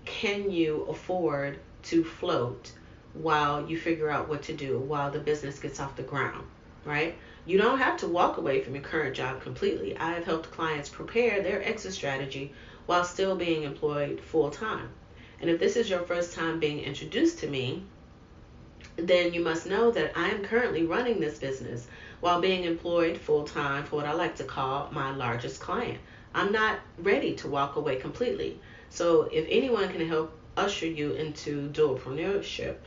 can 0.04 0.50
you 0.50 0.84
afford 0.84 1.58
to 1.84 2.04
float 2.04 2.72
while 3.14 3.68
you 3.68 3.78
figure 3.78 4.10
out 4.10 4.28
what 4.28 4.42
to 4.44 4.52
do, 4.52 4.78
while 4.78 5.10
the 5.10 5.18
business 5.18 5.58
gets 5.58 5.80
off 5.80 5.96
the 5.96 6.02
ground, 6.02 6.46
right? 6.84 7.16
You 7.46 7.58
don't 7.58 7.78
have 7.78 7.96
to 7.98 8.08
walk 8.08 8.38
away 8.38 8.60
from 8.60 8.74
your 8.74 8.82
current 8.82 9.14
job 9.14 9.40
completely. 9.40 9.96
I 9.96 10.14
have 10.14 10.24
helped 10.24 10.50
clients 10.50 10.88
prepare 10.88 11.40
their 11.40 11.62
exit 11.62 11.92
strategy 11.92 12.52
while 12.86 13.04
still 13.04 13.36
being 13.36 13.62
employed 13.62 14.20
full 14.20 14.50
time. 14.50 14.88
And 15.40 15.48
if 15.48 15.60
this 15.60 15.76
is 15.76 15.88
your 15.88 16.00
first 16.00 16.34
time 16.34 16.58
being 16.58 16.80
introduced 16.80 17.38
to 17.38 17.46
me, 17.46 17.84
then 18.96 19.32
you 19.32 19.42
must 19.42 19.66
know 19.66 19.92
that 19.92 20.18
I 20.18 20.30
am 20.30 20.42
currently 20.42 20.84
running 20.86 21.20
this 21.20 21.38
business 21.38 21.86
while 22.18 22.40
being 22.40 22.64
employed 22.64 23.16
full 23.16 23.44
time 23.44 23.84
for 23.84 23.94
what 23.94 24.06
I 24.06 24.12
like 24.12 24.34
to 24.36 24.44
call 24.44 24.90
my 24.90 25.14
largest 25.14 25.60
client. 25.60 26.00
I'm 26.34 26.50
not 26.50 26.80
ready 26.98 27.36
to 27.36 27.48
walk 27.48 27.76
away 27.76 27.96
completely. 27.96 28.58
So 28.90 29.28
if 29.32 29.46
anyone 29.48 29.88
can 29.88 30.08
help 30.08 30.36
usher 30.56 30.86
you 30.86 31.12
into 31.12 31.68
dualpreneurship, 31.68 32.78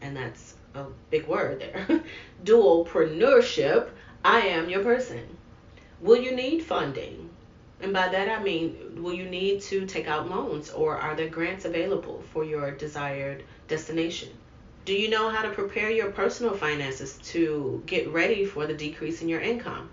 and 0.00 0.16
that's 0.16 0.54
a 0.74 0.84
big 1.10 1.26
word 1.26 1.60
there, 1.60 2.02
dualpreneurship, 2.44 3.90
I 4.24 4.40
am 4.40 4.68
your 4.68 4.82
person. 4.82 5.36
Will 6.00 6.20
you 6.20 6.34
need 6.34 6.62
funding? 6.62 7.30
And 7.82 7.92
by 7.92 8.08
that 8.08 8.28
I 8.28 8.42
mean, 8.42 9.02
will 9.02 9.14
you 9.14 9.24
need 9.24 9.62
to 9.62 9.86
take 9.86 10.06
out 10.06 10.28
loans 10.28 10.70
or 10.70 10.96
are 10.96 11.14
there 11.14 11.28
grants 11.28 11.64
available 11.64 12.22
for 12.32 12.44
your 12.44 12.70
desired 12.72 13.44
destination? 13.68 14.28
Do 14.84 14.94
you 14.94 15.08
know 15.08 15.30
how 15.30 15.42
to 15.42 15.50
prepare 15.50 15.90
your 15.90 16.10
personal 16.10 16.54
finances 16.54 17.18
to 17.32 17.82
get 17.86 18.08
ready 18.08 18.44
for 18.44 18.66
the 18.66 18.74
decrease 18.74 19.22
in 19.22 19.28
your 19.28 19.40
income? 19.40 19.90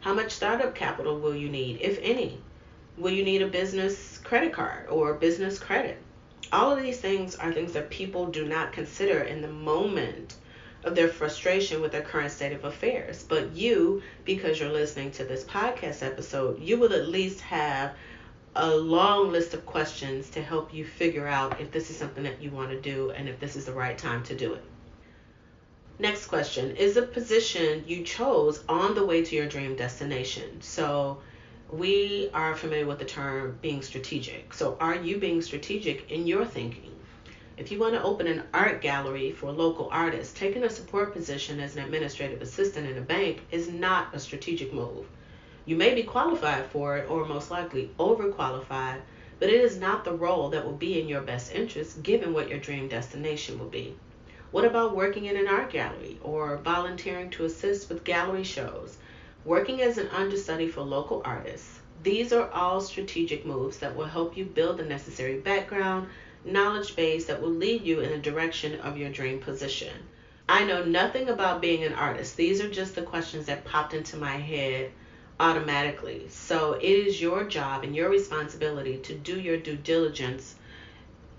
How 0.00 0.14
much 0.14 0.32
startup 0.32 0.74
capital 0.74 1.18
will 1.18 1.34
you 1.34 1.48
need, 1.48 1.80
if 1.80 1.98
any? 2.02 2.40
Will 2.96 3.12
you 3.12 3.24
need 3.24 3.42
a 3.42 3.48
business 3.48 4.18
credit 4.18 4.52
card 4.52 4.88
or 4.88 5.14
business 5.14 5.58
credit? 5.58 6.02
All 6.52 6.72
of 6.72 6.82
these 6.82 7.00
things 7.00 7.36
are 7.36 7.52
things 7.52 7.72
that 7.74 7.90
people 7.90 8.26
do 8.26 8.44
not 8.44 8.72
consider 8.72 9.20
in 9.20 9.40
the 9.40 9.52
moment 9.52 10.34
of 10.84 10.94
their 10.94 11.08
frustration 11.08 11.80
with 11.80 11.92
their 11.92 12.02
current 12.02 12.32
state 12.32 12.52
of 12.52 12.64
affairs. 12.64 13.22
But 13.22 13.54
you, 13.54 14.02
because 14.24 14.58
you're 14.58 14.72
listening 14.72 15.12
to 15.12 15.24
this 15.24 15.44
podcast 15.44 16.04
episode, 16.04 16.60
you 16.60 16.78
will 16.78 16.92
at 16.92 17.08
least 17.08 17.40
have 17.42 17.94
a 18.56 18.74
long 18.74 19.30
list 19.30 19.54
of 19.54 19.64
questions 19.64 20.30
to 20.30 20.42
help 20.42 20.74
you 20.74 20.84
figure 20.84 21.26
out 21.26 21.60
if 21.60 21.70
this 21.70 21.90
is 21.90 21.96
something 21.96 22.24
that 22.24 22.42
you 22.42 22.50
want 22.50 22.70
to 22.70 22.80
do 22.80 23.10
and 23.10 23.28
if 23.28 23.38
this 23.38 23.54
is 23.54 23.64
the 23.64 23.72
right 23.72 23.96
time 23.96 24.24
to 24.24 24.34
do 24.34 24.54
it. 24.54 24.64
Next 26.00 26.26
question 26.26 26.76
Is 26.76 26.94
the 26.94 27.02
position 27.02 27.84
you 27.86 28.02
chose 28.02 28.64
on 28.68 28.94
the 28.94 29.04
way 29.04 29.22
to 29.22 29.36
your 29.36 29.46
dream 29.46 29.76
destination? 29.76 30.62
So, 30.62 31.18
we 31.72 32.28
are 32.34 32.56
familiar 32.56 32.86
with 32.86 32.98
the 32.98 33.04
term 33.04 33.56
being 33.62 33.80
strategic. 33.80 34.52
So, 34.52 34.76
are 34.80 34.96
you 34.96 35.18
being 35.18 35.40
strategic 35.40 36.10
in 36.10 36.26
your 36.26 36.44
thinking? 36.44 36.90
If 37.56 37.70
you 37.70 37.78
want 37.78 37.94
to 37.94 38.02
open 38.02 38.26
an 38.26 38.42
art 38.52 38.80
gallery 38.80 39.30
for 39.30 39.52
local 39.52 39.88
artists, 39.92 40.36
taking 40.36 40.64
a 40.64 40.70
support 40.70 41.12
position 41.12 41.60
as 41.60 41.76
an 41.76 41.84
administrative 41.84 42.42
assistant 42.42 42.88
in 42.88 42.98
a 42.98 43.02
bank 43.02 43.42
is 43.52 43.70
not 43.70 44.12
a 44.12 44.18
strategic 44.18 44.72
move. 44.72 45.06
You 45.64 45.76
may 45.76 45.94
be 45.94 46.02
qualified 46.02 46.66
for 46.66 46.96
it 46.96 47.08
or 47.08 47.24
most 47.24 47.52
likely 47.52 47.92
overqualified, 48.00 49.02
but 49.38 49.50
it 49.50 49.60
is 49.60 49.78
not 49.78 50.04
the 50.04 50.14
role 50.14 50.48
that 50.48 50.64
will 50.64 50.72
be 50.72 51.00
in 51.00 51.06
your 51.06 51.20
best 51.20 51.54
interest 51.54 52.02
given 52.02 52.32
what 52.32 52.48
your 52.48 52.58
dream 52.58 52.88
destination 52.88 53.58
will 53.58 53.68
be. 53.68 53.94
What 54.50 54.64
about 54.64 54.96
working 54.96 55.26
in 55.26 55.36
an 55.36 55.46
art 55.46 55.70
gallery 55.70 56.18
or 56.24 56.56
volunteering 56.56 57.30
to 57.30 57.44
assist 57.44 57.88
with 57.88 58.02
gallery 58.02 58.42
shows? 58.42 58.98
Working 59.44 59.80
as 59.80 59.96
an 59.96 60.08
understudy 60.08 60.68
for 60.68 60.82
local 60.82 61.22
artists, 61.24 61.80
these 62.02 62.30
are 62.30 62.50
all 62.50 62.78
strategic 62.78 63.46
moves 63.46 63.78
that 63.78 63.96
will 63.96 64.04
help 64.04 64.36
you 64.36 64.44
build 64.44 64.76
the 64.76 64.84
necessary 64.84 65.38
background, 65.38 66.08
knowledge 66.44 66.94
base 66.94 67.24
that 67.24 67.40
will 67.40 67.48
lead 67.48 67.82
you 67.82 68.00
in 68.00 68.10
the 68.10 68.18
direction 68.18 68.78
of 68.80 68.98
your 68.98 69.08
dream 69.08 69.38
position. 69.38 69.94
I 70.46 70.64
know 70.64 70.84
nothing 70.84 71.30
about 71.30 71.62
being 71.62 71.84
an 71.84 71.94
artist. 71.94 72.36
These 72.36 72.60
are 72.60 72.68
just 72.68 72.94
the 72.94 73.02
questions 73.02 73.46
that 73.46 73.64
popped 73.64 73.94
into 73.94 74.18
my 74.18 74.36
head 74.36 74.90
automatically. 75.38 76.26
So 76.28 76.74
it 76.74 76.82
is 76.82 77.18
your 77.18 77.44
job 77.44 77.82
and 77.82 77.96
your 77.96 78.10
responsibility 78.10 78.98
to 78.98 79.14
do 79.14 79.40
your 79.40 79.56
due 79.56 79.76
diligence 79.76 80.56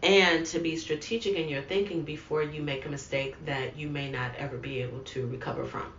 and 0.01 0.43
to 0.48 0.58
be 0.58 0.75
strategic 0.75 1.36
in 1.36 1.48
your 1.48 1.62
thinking 1.62 2.01
before 2.01 2.41
you 2.41 2.63
make 2.63 2.88
a 2.88 2.89
mistake 2.89 3.36
that 3.46 3.77
you 3.77 3.89
may 3.89 4.10
not 4.10 4.34
ever 4.38 4.58
be 4.58 4.81
able 4.81 5.01
to 5.01 5.27
recover 5.27 5.65
from. 5.65 5.93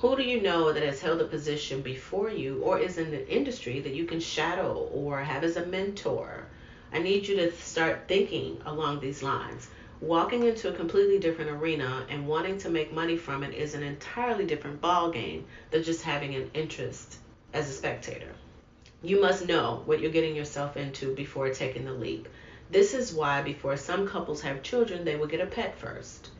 Who 0.00 0.14
do 0.14 0.22
you 0.22 0.40
know 0.40 0.72
that 0.72 0.84
has 0.84 1.00
held 1.00 1.20
a 1.20 1.24
position 1.24 1.82
before 1.82 2.30
you 2.30 2.62
or 2.62 2.78
is 2.78 2.98
in 2.98 3.12
an 3.12 3.26
industry 3.26 3.80
that 3.80 3.96
you 3.96 4.04
can 4.04 4.20
shadow 4.20 4.88
or 4.92 5.18
have 5.18 5.42
as 5.42 5.56
a 5.56 5.66
mentor? 5.66 6.46
I 6.92 7.00
need 7.00 7.26
you 7.26 7.34
to 7.38 7.50
start 7.50 8.04
thinking 8.06 8.62
along 8.64 9.00
these 9.00 9.24
lines. 9.24 9.66
Walking 10.00 10.44
into 10.44 10.68
a 10.68 10.76
completely 10.76 11.18
different 11.18 11.50
arena 11.50 12.06
and 12.08 12.28
wanting 12.28 12.58
to 12.58 12.68
make 12.68 12.92
money 12.92 13.16
from 13.16 13.42
it 13.42 13.52
is 13.54 13.74
an 13.74 13.82
entirely 13.82 14.46
different 14.46 14.80
ball 14.80 15.10
game 15.10 15.46
than 15.72 15.82
just 15.82 16.02
having 16.02 16.36
an 16.36 16.48
interest 16.54 17.18
as 17.52 17.68
a 17.68 17.72
spectator. 17.72 18.36
You 19.02 19.20
must 19.20 19.48
know 19.48 19.82
what 19.84 19.98
you're 19.98 20.12
getting 20.12 20.36
yourself 20.36 20.76
into 20.76 21.12
before 21.12 21.50
taking 21.50 21.84
the 21.84 21.92
leap. 21.92 22.28
This 22.70 22.94
is 22.94 23.12
why 23.12 23.42
before 23.42 23.76
some 23.76 24.06
couples 24.06 24.42
have 24.42 24.62
children, 24.62 25.04
they 25.04 25.16
will 25.16 25.26
get 25.26 25.40
a 25.40 25.46
pet 25.46 25.76
first 25.76 26.30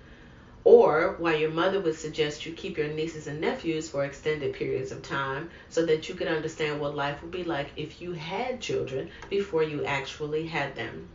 or 0.88 1.16
why 1.18 1.35
your 1.35 1.50
mother 1.50 1.80
would 1.80 1.95
suggest 1.95 2.47
you 2.47 2.52
keep 2.52 2.78
your 2.78 2.88
nieces 2.88 3.26
and 3.26 3.38
nephews 3.42 3.90
for 3.90 4.07
extended 4.07 4.54
periods 4.54 4.90
of 4.90 5.02
time 5.02 5.50
so 5.68 5.85
that 5.85 6.09
you 6.09 6.14
could 6.14 6.28
understand 6.28 6.80
what 6.80 6.97
life 6.97 7.21
would 7.21 7.30
be 7.30 7.45
like 7.45 7.68
if 7.76 8.00
you 8.00 8.12
had 8.12 8.59
children 8.59 9.11
before 9.28 9.62
you 9.62 9.85
actually 9.85 10.47
had 10.47 10.75
them. 10.75 11.07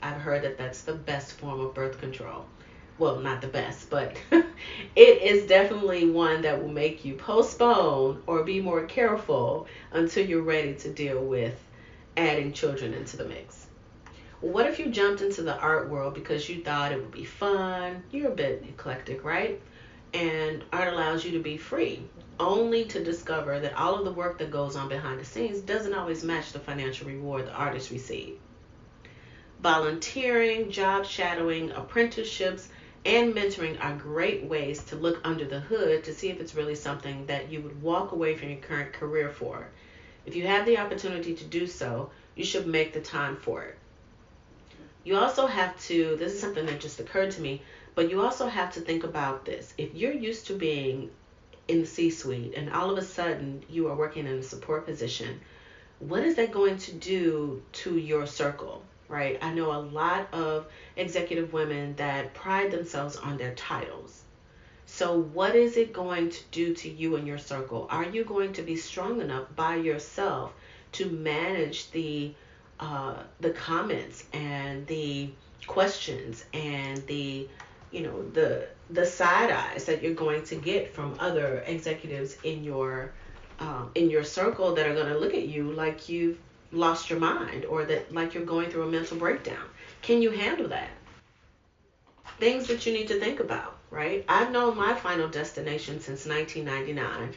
I've 0.00 0.20
heard 0.20 0.42
that 0.44 0.56
that's 0.56 0.82
the 0.82 0.94
best 0.94 1.32
form 1.32 1.60
of 1.60 1.74
birth 1.74 1.98
control. 1.98 2.44
Well, 2.98 3.18
not 3.18 3.40
the 3.40 3.48
best, 3.48 3.90
but 3.90 4.16
it 4.30 5.22
is 5.22 5.48
definitely 5.48 6.08
one 6.08 6.42
that 6.42 6.62
will 6.62 6.72
make 6.72 7.04
you 7.04 7.14
postpone 7.14 8.22
or 8.28 8.44
be 8.44 8.60
more 8.60 8.86
careful 8.86 9.66
until 9.90 10.24
you're 10.24 10.42
ready 10.42 10.74
to 10.76 10.92
deal 10.92 11.20
with 11.24 11.60
adding 12.16 12.52
children 12.52 12.94
into 12.94 13.16
the 13.16 13.24
mix. 13.24 13.65
What 14.42 14.66
if 14.66 14.78
you 14.78 14.90
jumped 14.90 15.22
into 15.22 15.40
the 15.40 15.56
art 15.58 15.88
world 15.88 16.12
because 16.12 16.46
you 16.46 16.62
thought 16.62 16.92
it 16.92 16.98
would 16.98 17.10
be 17.10 17.24
fun? 17.24 18.02
You're 18.10 18.32
a 18.32 18.34
bit 18.34 18.66
eclectic, 18.68 19.24
right? 19.24 19.62
And 20.12 20.62
art 20.74 20.92
allows 20.92 21.24
you 21.24 21.30
to 21.32 21.42
be 21.42 21.56
free, 21.56 22.02
only 22.38 22.84
to 22.84 23.02
discover 23.02 23.58
that 23.58 23.72
all 23.72 23.94
of 23.94 24.04
the 24.04 24.12
work 24.12 24.36
that 24.38 24.50
goes 24.50 24.76
on 24.76 24.90
behind 24.90 25.20
the 25.20 25.24
scenes 25.24 25.60
doesn't 25.60 25.94
always 25.94 26.22
match 26.22 26.52
the 26.52 26.58
financial 26.58 27.06
reward 27.06 27.46
the 27.46 27.52
artists 27.54 27.90
receive. 27.90 28.38
Volunteering, 29.62 30.70
job 30.70 31.06
shadowing, 31.06 31.70
apprenticeships, 31.70 32.68
and 33.06 33.34
mentoring 33.34 33.82
are 33.82 33.96
great 33.96 34.44
ways 34.44 34.84
to 34.84 34.96
look 34.96 35.18
under 35.24 35.46
the 35.46 35.60
hood 35.60 36.04
to 36.04 36.12
see 36.12 36.28
if 36.28 36.40
it's 36.40 36.54
really 36.54 36.74
something 36.74 37.24
that 37.24 37.50
you 37.50 37.62
would 37.62 37.80
walk 37.80 38.12
away 38.12 38.36
from 38.36 38.50
your 38.50 38.58
current 38.58 38.92
career 38.92 39.30
for. 39.30 39.70
If 40.26 40.36
you 40.36 40.46
have 40.46 40.66
the 40.66 40.76
opportunity 40.76 41.34
to 41.36 41.44
do 41.44 41.66
so, 41.66 42.10
you 42.34 42.44
should 42.44 42.66
make 42.66 42.92
the 42.92 43.00
time 43.00 43.36
for 43.36 43.62
it. 43.62 43.78
You 45.06 45.16
also 45.18 45.46
have 45.46 45.80
to, 45.84 46.16
this 46.16 46.32
is 46.32 46.40
something 46.40 46.66
that 46.66 46.80
just 46.80 46.98
occurred 46.98 47.30
to 47.30 47.40
me, 47.40 47.62
but 47.94 48.10
you 48.10 48.22
also 48.22 48.48
have 48.48 48.72
to 48.72 48.80
think 48.80 49.04
about 49.04 49.44
this. 49.44 49.72
If 49.78 49.94
you're 49.94 50.10
used 50.10 50.48
to 50.48 50.58
being 50.58 51.10
in 51.68 51.82
the 51.82 51.86
C 51.86 52.10
suite 52.10 52.54
and 52.56 52.72
all 52.72 52.90
of 52.90 52.98
a 52.98 53.02
sudden 53.02 53.62
you 53.70 53.86
are 53.86 53.94
working 53.94 54.26
in 54.26 54.38
a 54.38 54.42
support 54.42 54.84
position, 54.84 55.40
what 56.00 56.24
is 56.24 56.34
that 56.34 56.50
going 56.50 56.78
to 56.78 56.92
do 56.92 57.62
to 57.84 57.96
your 57.96 58.26
circle? 58.26 58.82
Right? 59.06 59.38
I 59.40 59.54
know 59.54 59.70
a 59.70 59.78
lot 59.78 60.26
of 60.34 60.66
executive 60.96 61.52
women 61.52 61.94
that 61.94 62.34
pride 62.34 62.72
themselves 62.72 63.14
on 63.14 63.36
their 63.36 63.54
titles. 63.54 64.24
So, 64.86 65.20
what 65.20 65.54
is 65.54 65.76
it 65.76 65.92
going 65.92 66.30
to 66.30 66.40
do 66.50 66.74
to 66.74 66.90
you 66.90 67.14
and 67.14 67.28
your 67.28 67.38
circle? 67.38 67.86
Are 67.90 68.04
you 68.04 68.24
going 68.24 68.54
to 68.54 68.62
be 68.62 68.74
strong 68.74 69.20
enough 69.20 69.54
by 69.54 69.76
yourself 69.76 70.52
to 70.92 71.08
manage 71.08 71.92
the 71.92 72.34
uh, 72.80 73.14
the 73.40 73.50
comments 73.50 74.24
and 74.32 74.86
the 74.86 75.30
questions 75.66 76.44
and 76.52 77.04
the 77.06 77.48
you 77.90 78.02
know 78.02 78.28
the 78.30 78.66
the 78.90 79.04
side 79.04 79.50
eyes 79.50 79.84
that 79.84 80.02
you're 80.02 80.14
going 80.14 80.44
to 80.44 80.54
get 80.56 80.94
from 80.94 81.16
other 81.18 81.64
executives 81.66 82.36
in 82.44 82.62
your 82.62 83.12
um, 83.58 83.90
in 83.94 84.10
your 84.10 84.22
circle 84.22 84.74
that 84.74 84.86
are 84.86 84.94
going 84.94 85.12
to 85.12 85.18
look 85.18 85.34
at 85.34 85.48
you 85.48 85.72
like 85.72 86.08
you've 86.08 86.38
lost 86.72 87.08
your 87.08 87.18
mind 87.18 87.64
or 87.64 87.84
that 87.84 88.12
like 88.12 88.34
you're 88.34 88.44
going 88.44 88.70
through 88.70 88.82
a 88.82 88.90
mental 88.90 89.16
breakdown. 89.16 89.64
Can 90.02 90.20
you 90.20 90.30
handle 90.30 90.68
that? 90.68 90.90
Things 92.38 92.66
that 92.66 92.84
you 92.84 92.92
need 92.92 93.08
to 93.08 93.18
think 93.18 93.40
about, 93.40 93.78
right? 93.90 94.24
I've 94.28 94.50
known 94.50 94.76
my 94.76 94.94
final 94.94 95.28
destination 95.28 96.00
since 96.00 96.26
1999, 96.26 97.34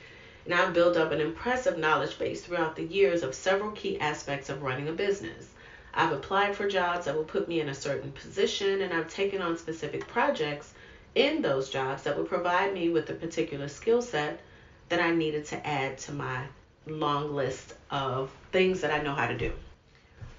and 0.49 0.59
I've 0.59 0.73
built 0.73 0.97
up 0.97 1.11
an 1.11 1.21
impressive 1.21 1.77
knowledge 1.77 2.17
base 2.17 2.41
throughout 2.41 2.75
the 2.75 2.85
years 2.85 3.21
of 3.21 3.35
several 3.35 3.69
key 3.69 3.99
aspects 3.99 4.49
of 4.49 4.63
running 4.63 4.89
a 4.89 4.91
business. 4.91 5.47
I've 5.93 6.11
applied 6.11 6.55
for 6.55 6.67
jobs 6.67 7.05
that 7.05 7.15
will 7.15 7.23
put 7.23 7.47
me 7.47 7.59
in 7.59 7.69
a 7.69 7.75
certain 7.75 8.11
position, 8.11 8.81
and 8.81 8.91
I've 8.91 9.07
taken 9.07 9.43
on 9.43 9.59
specific 9.59 10.07
projects 10.07 10.73
in 11.13 11.43
those 11.43 11.69
jobs 11.69 12.01
that 12.01 12.17
would 12.17 12.27
provide 12.27 12.73
me 12.73 12.89
with 12.89 13.07
a 13.11 13.13
particular 13.13 13.67
skill 13.67 14.01
set 14.01 14.39
that 14.87 14.99
I 14.99 15.11
needed 15.11 15.45
to 15.47 15.67
add 15.67 15.99
to 15.99 16.13
my 16.13 16.45
long 16.87 17.35
list 17.35 17.75
of 17.91 18.31
things 18.51 18.81
that 18.81 18.89
I 18.89 19.03
know 19.03 19.13
how 19.13 19.27
to 19.27 19.37
do. 19.37 19.53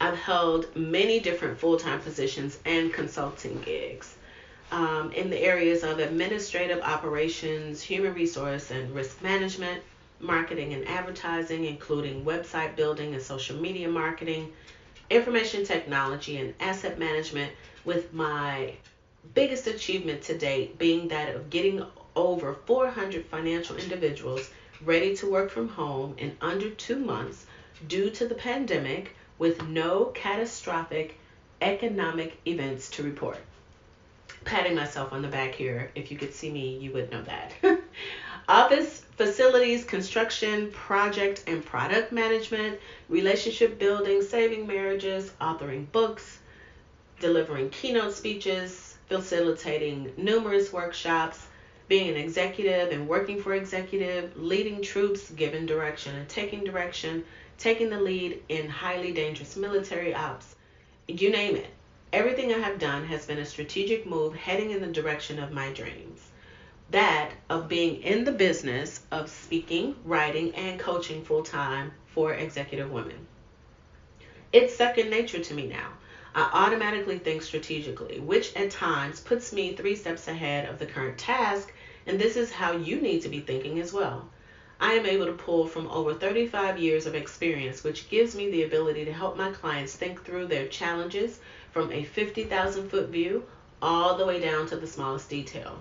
I've 0.00 0.18
held 0.18 0.74
many 0.74 1.20
different 1.20 1.56
full 1.56 1.76
time 1.76 2.00
positions 2.00 2.58
and 2.64 2.92
consulting 2.92 3.60
gigs 3.60 4.16
um, 4.72 5.12
in 5.12 5.30
the 5.30 5.38
areas 5.38 5.84
of 5.84 6.00
administrative 6.00 6.80
operations, 6.82 7.80
human 7.80 8.12
resource 8.12 8.72
and 8.72 8.92
risk 8.92 9.22
management, 9.22 9.84
marketing 10.20 10.74
and 10.74 10.86
advertising, 10.86 11.64
including 11.64 12.24
website 12.24 12.76
building 12.76 13.14
and 13.14 13.22
social 13.22 13.56
media 13.56 13.88
marketing, 13.88 14.52
information 15.08 15.64
technology, 15.64 16.36
and 16.36 16.54
asset 16.60 16.98
management, 16.98 17.52
with 17.84 18.12
my 18.12 18.74
biggest 19.34 19.66
achievement 19.66 20.22
to 20.22 20.36
date 20.36 20.78
being 20.78 21.08
that 21.08 21.34
of 21.34 21.50
getting 21.50 21.84
over 22.16 22.54
400 22.66 23.26
financial 23.26 23.76
individuals 23.76 24.50
ready 24.84 25.14
to 25.16 25.30
work 25.30 25.50
from 25.50 25.68
home 25.68 26.14
in 26.18 26.36
under 26.40 26.70
two 26.70 26.98
months 26.98 27.46
due 27.86 28.10
to 28.10 28.26
the 28.26 28.34
pandemic 28.34 29.14
with 29.38 29.62
no 29.68 30.06
catastrophic 30.06 31.18
economic 31.60 32.38
events 32.46 32.88
to 32.90 33.02
report. 33.02 33.38
Patting 34.44 34.74
myself 34.74 35.12
on 35.12 35.22
the 35.22 35.28
back 35.28 35.54
here. 35.54 35.90
If 35.94 36.10
you 36.10 36.16
could 36.16 36.32
see 36.32 36.50
me, 36.50 36.78
you 36.78 36.92
would 36.92 37.10
know 37.10 37.22
that. 37.22 37.52
Office 38.48 39.02
facilities, 39.20 39.84
construction, 39.84 40.72
project 40.72 41.44
and 41.46 41.62
product 41.62 42.10
management, 42.10 42.80
relationship 43.10 43.78
building, 43.78 44.22
saving 44.22 44.66
marriages, 44.66 45.30
authoring 45.42 45.84
books, 45.92 46.38
delivering 47.20 47.68
keynote 47.68 48.14
speeches, 48.14 48.96
facilitating 49.10 50.10
numerous 50.16 50.72
workshops, 50.72 51.48
being 51.86 52.08
an 52.08 52.16
executive 52.16 52.92
and 52.92 53.06
working 53.06 53.42
for 53.42 53.52
executive, 53.52 54.34
leading 54.38 54.80
troops, 54.80 55.30
giving 55.32 55.66
direction 55.66 56.16
and 56.16 56.26
taking 56.26 56.64
direction, 56.64 57.22
taking 57.58 57.90
the 57.90 58.00
lead 58.00 58.42
in 58.48 58.70
highly 58.70 59.12
dangerous 59.12 59.54
military 59.54 60.14
ops, 60.14 60.54
you 61.08 61.28
name 61.28 61.56
it. 61.56 61.68
Everything 62.14 62.54
I 62.54 62.58
have 62.58 62.78
done 62.78 63.04
has 63.04 63.26
been 63.26 63.38
a 63.38 63.44
strategic 63.44 64.06
move 64.06 64.34
heading 64.34 64.70
in 64.70 64.80
the 64.80 64.86
direction 64.86 65.38
of 65.38 65.52
my 65.52 65.70
dreams. 65.74 66.09
That 66.90 67.30
of 67.48 67.68
being 67.68 68.02
in 68.02 68.24
the 68.24 68.32
business 68.32 69.00
of 69.12 69.30
speaking, 69.30 69.94
writing, 70.04 70.52
and 70.56 70.80
coaching 70.80 71.24
full 71.24 71.44
time 71.44 71.92
for 72.06 72.34
executive 72.34 72.90
women. 72.90 73.28
It's 74.52 74.74
second 74.74 75.08
nature 75.08 75.38
to 75.38 75.54
me 75.54 75.68
now. 75.68 75.92
I 76.34 76.50
automatically 76.52 77.18
think 77.18 77.42
strategically, 77.42 78.18
which 78.18 78.56
at 78.56 78.72
times 78.72 79.20
puts 79.20 79.52
me 79.52 79.72
three 79.72 79.94
steps 79.94 80.26
ahead 80.26 80.68
of 80.68 80.80
the 80.80 80.86
current 80.86 81.16
task 81.16 81.72
and 82.06 82.18
this 82.18 82.36
is 82.36 82.50
how 82.50 82.72
you 82.72 83.00
need 83.00 83.22
to 83.22 83.28
be 83.28 83.38
thinking 83.38 83.78
as 83.78 83.92
well. 83.92 84.28
I 84.80 84.94
am 84.94 85.06
able 85.06 85.26
to 85.26 85.32
pull 85.32 85.68
from 85.68 85.86
over 85.88 86.12
35 86.12 86.76
years 86.76 87.06
of 87.06 87.14
experience, 87.14 87.84
which 87.84 88.10
gives 88.10 88.34
me 88.34 88.50
the 88.50 88.64
ability 88.64 89.04
to 89.04 89.12
help 89.12 89.36
my 89.36 89.52
clients 89.52 89.94
think 89.94 90.24
through 90.24 90.46
their 90.46 90.66
challenges 90.66 91.38
from 91.70 91.92
a 91.92 92.02
50,000 92.02 92.88
foot 92.88 93.10
view 93.10 93.44
all 93.80 94.16
the 94.16 94.26
way 94.26 94.40
down 94.40 94.66
to 94.66 94.76
the 94.76 94.88
smallest 94.88 95.30
detail. 95.30 95.78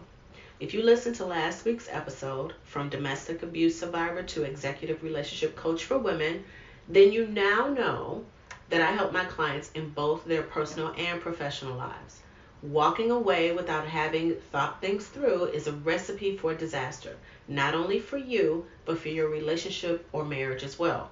If 0.59 0.73
you 0.73 0.83
listened 0.83 1.15
to 1.15 1.25
last 1.25 1.63
week's 1.63 1.87
episode, 1.89 2.53
From 2.65 2.89
Domestic 2.89 3.43
Abuse 3.43 3.79
Survivor 3.79 4.23
to 4.23 4.43
Executive 4.43 5.01
Relationship 5.01 5.55
Coach 5.55 5.85
for 5.85 5.97
Women, 5.97 6.43
then 6.85 7.13
you 7.13 7.27
now 7.27 7.69
know 7.69 8.25
that 8.67 8.81
I 8.81 8.91
help 8.91 9.13
my 9.13 9.23
clients 9.23 9.71
in 9.73 9.91
both 9.91 10.25
their 10.25 10.43
personal 10.43 10.93
and 10.97 11.21
professional 11.21 11.77
lives. 11.77 12.23
Walking 12.61 13.09
away 13.09 13.53
without 13.53 13.87
having 13.87 14.35
thought 14.51 14.81
things 14.81 15.05
through 15.07 15.45
is 15.45 15.67
a 15.67 15.71
recipe 15.71 16.35
for 16.35 16.53
disaster, 16.53 17.15
not 17.47 17.73
only 17.73 18.01
for 18.01 18.17
you, 18.17 18.65
but 18.83 18.99
for 18.99 19.07
your 19.07 19.29
relationship 19.29 20.09
or 20.11 20.25
marriage 20.25 20.63
as 20.63 20.77
well. 20.77 21.09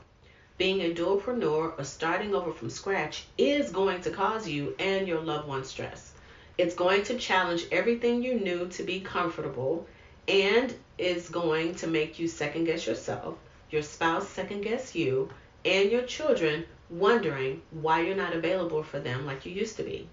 Being 0.58 0.82
a 0.82 0.94
dualpreneur 0.94 1.80
or 1.80 1.84
starting 1.86 2.36
over 2.36 2.52
from 2.52 2.70
scratch 2.70 3.24
is 3.38 3.72
going 3.72 4.02
to 4.02 4.12
cause 4.12 4.46
you 4.46 4.76
and 4.78 5.08
your 5.08 5.22
loved 5.22 5.48
one 5.48 5.64
stress. 5.64 6.12
It's 6.58 6.74
going 6.74 7.04
to 7.04 7.20
challenge 7.20 7.66
everything 7.72 8.24
you 8.24 8.40
knew 8.40 8.68
to 8.70 8.82
be 8.82 9.00
comfortable 9.00 9.86
and 10.28 10.74
is 10.98 11.30
going 11.30 11.76
to 11.76 11.88
make 11.88 12.18
you 12.18 12.28
second 12.28 12.64
guess 12.66 12.88
yourself, 12.88 13.38
your 13.70 13.84
spouse 13.84 14.28
second 14.28 14.62
guess 14.62 14.96
you, 14.96 15.30
and 15.64 15.92
your 15.92 16.02
children 16.02 16.66
wondering 16.90 17.62
why 17.70 18.02
you're 18.02 18.16
not 18.16 18.34
available 18.34 18.82
for 18.82 19.00
them 19.00 19.26
like 19.26 19.46
you 19.46 19.54
used 19.54 19.78
to 19.78 19.84
be. 19.84 20.10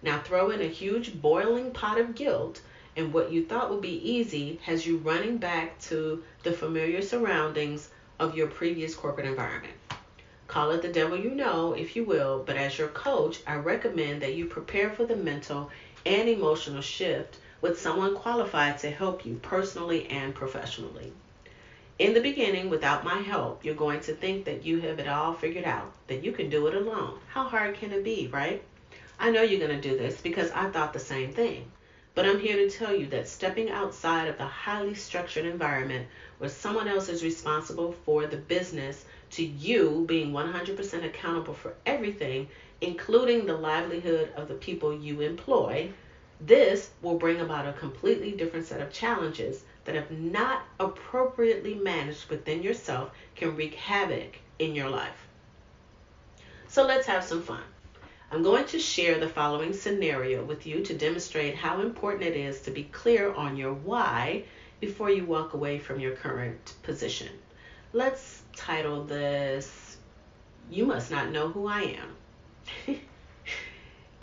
Now 0.00 0.20
throw 0.20 0.50
in 0.50 0.60
a 0.60 0.68
huge 0.68 1.20
boiling 1.20 1.72
pot 1.72 1.98
of 1.98 2.14
guilt, 2.14 2.60
and 2.96 3.12
what 3.12 3.32
you 3.32 3.44
thought 3.44 3.70
would 3.70 3.82
be 3.82 4.08
easy 4.08 4.60
has 4.62 4.86
you 4.86 4.98
running 4.98 5.38
back 5.38 5.78
to 5.80 6.22
the 6.44 6.52
familiar 6.52 7.02
surroundings 7.02 7.90
of 8.20 8.36
your 8.36 8.46
previous 8.46 8.94
corporate 8.94 9.26
environment. 9.26 9.74
Call 10.50 10.72
it 10.72 10.82
the 10.82 10.88
devil 10.88 11.16
you 11.16 11.30
know, 11.30 11.74
if 11.74 11.94
you 11.94 12.02
will, 12.02 12.42
but 12.44 12.56
as 12.56 12.76
your 12.76 12.88
coach, 12.88 13.38
I 13.46 13.54
recommend 13.54 14.20
that 14.20 14.34
you 14.34 14.46
prepare 14.46 14.90
for 14.90 15.06
the 15.06 15.14
mental 15.14 15.70
and 16.04 16.28
emotional 16.28 16.82
shift 16.82 17.36
with 17.60 17.78
someone 17.78 18.16
qualified 18.16 18.76
to 18.78 18.90
help 18.90 19.24
you 19.24 19.36
personally 19.42 20.08
and 20.08 20.34
professionally. 20.34 21.12
In 22.00 22.14
the 22.14 22.20
beginning, 22.20 22.68
without 22.68 23.04
my 23.04 23.18
help, 23.18 23.64
you're 23.64 23.76
going 23.76 24.00
to 24.00 24.12
think 24.12 24.44
that 24.46 24.64
you 24.66 24.80
have 24.80 24.98
it 24.98 25.06
all 25.06 25.34
figured 25.34 25.66
out, 25.66 25.92
that 26.08 26.24
you 26.24 26.32
can 26.32 26.50
do 26.50 26.66
it 26.66 26.74
alone. 26.74 27.20
How 27.28 27.44
hard 27.44 27.76
can 27.76 27.92
it 27.92 28.02
be, 28.02 28.26
right? 28.26 28.60
I 29.20 29.30
know 29.30 29.42
you're 29.42 29.64
going 29.64 29.80
to 29.80 29.88
do 29.88 29.96
this 29.96 30.20
because 30.20 30.50
I 30.50 30.68
thought 30.70 30.92
the 30.92 30.98
same 30.98 31.32
thing. 31.32 31.70
But 32.16 32.26
I'm 32.26 32.40
here 32.40 32.56
to 32.56 32.68
tell 32.68 32.92
you 32.92 33.06
that 33.10 33.28
stepping 33.28 33.70
outside 33.70 34.26
of 34.26 34.36
the 34.36 34.46
highly 34.46 34.94
structured 34.94 35.44
environment 35.44 36.08
where 36.38 36.50
someone 36.50 36.88
else 36.88 37.08
is 37.08 37.22
responsible 37.22 37.92
for 38.04 38.26
the 38.26 38.36
business 38.36 39.04
to 39.30 39.44
you 39.44 40.04
being 40.08 40.32
100% 40.32 41.04
accountable 41.04 41.54
for 41.54 41.74
everything, 41.86 42.48
including 42.80 43.46
the 43.46 43.56
livelihood 43.56 44.32
of 44.36 44.48
the 44.48 44.54
people 44.54 44.94
you 44.94 45.20
employ, 45.20 45.90
this 46.40 46.90
will 47.02 47.18
bring 47.18 47.40
about 47.40 47.68
a 47.68 47.72
completely 47.74 48.32
different 48.32 48.66
set 48.66 48.80
of 48.80 48.92
challenges 48.92 49.62
that, 49.84 49.96
if 49.96 50.10
not 50.10 50.62
appropriately 50.78 51.74
managed 51.74 52.28
within 52.30 52.62
yourself, 52.62 53.10
can 53.36 53.54
wreak 53.54 53.74
havoc 53.74 54.38
in 54.58 54.74
your 54.74 54.88
life. 54.88 55.26
So 56.68 56.86
let's 56.86 57.06
have 57.06 57.24
some 57.24 57.42
fun. 57.42 57.62
I'm 58.32 58.42
going 58.42 58.66
to 58.66 58.78
share 58.78 59.18
the 59.18 59.28
following 59.28 59.72
scenario 59.72 60.44
with 60.44 60.64
you 60.64 60.82
to 60.84 60.94
demonstrate 60.94 61.56
how 61.56 61.80
important 61.80 62.22
it 62.22 62.36
is 62.36 62.60
to 62.62 62.70
be 62.70 62.84
clear 62.84 63.32
on 63.34 63.56
your 63.56 63.74
why 63.74 64.44
before 64.78 65.10
you 65.10 65.24
walk 65.24 65.52
away 65.52 65.78
from 65.78 65.98
your 65.98 66.14
current 66.14 66.74
position. 66.82 67.28
Let's 67.92 68.39
title 68.54 69.04
this, 69.04 69.96
You 70.70 70.86
Must 70.86 71.10
Not 71.10 71.30
Know 71.30 71.48
Who 71.48 71.66
I 71.66 71.96
Am. 72.86 72.96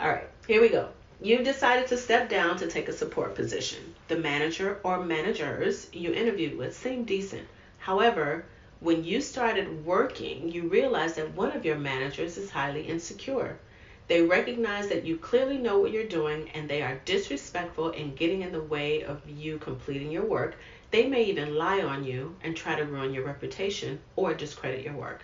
All 0.00 0.08
right, 0.08 0.28
here 0.46 0.60
we 0.60 0.68
go. 0.68 0.88
You've 1.20 1.44
decided 1.44 1.88
to 1.88 1.96
step 1.96 2.28
down 2.28 2.58
to 2.58 2.68
take 2.68 2.88
a 2.88 2.92
support 2.92 3.34
position. 3.34 3.94
The 4.06 4.16
manager 4.16 4.78
or 4.84 5.04
managers 5.04 5.88
you 5.92 6.12
interviewed 6.12 6.56
with 6.56 6.76
seemed 6.76 7.08
decent. 7.08 7.48
However, 7.78 8.44
when 8.80 9.02
you 9.02 9.20
started 9.20 9.84
working, 9.84 10.52
you 10.52 10.68
realized 10.68 11.16
that 11.16 11.34
one 11.34 11.50
of 11.50 11.64
your 11.64 11.78
managers 11.78 12.38
is 12.38 12.50
highly 12.50 12.82
insecure. 12.82 13.58
They 14.06 14.22
recognize 14.22 14.88
that 14.88 15.04
you 15.04 15.18
clearly 15.18 15.58
know 15.58 15.78
what 15.78 15.90
you're 15.90 16.04
doing 16.04 16.48
and 16.54 16.68
they 16.68 16.80
are 16.82 17.00
disrespectful 17.04 17.90
in 17.90 18.14
getting 18.14 18.42
in 18.42 18.52
the 18.52 18.62
way 18.62 19.02
of 19.02 19.28
you 19.28 19.58
completing 19.58 20.10
your 20.10 20.24
work. 20.24 20.56
They 20.90 21.06
may 21.06 21.24
even 21.24 21.54
lie 21.54 21.82
on 21.82 22.04
you 22.04 22.36
and 22.42 22.56
try 22.56 22.74
to 22.74 22.84
ruin 22.84 23.12
your 23.12 23.24
reputation 23.24 24.00
or 24.16 24.32
discredit 24.32 24.82
your 24.82 24.94
work. 24.94 25.22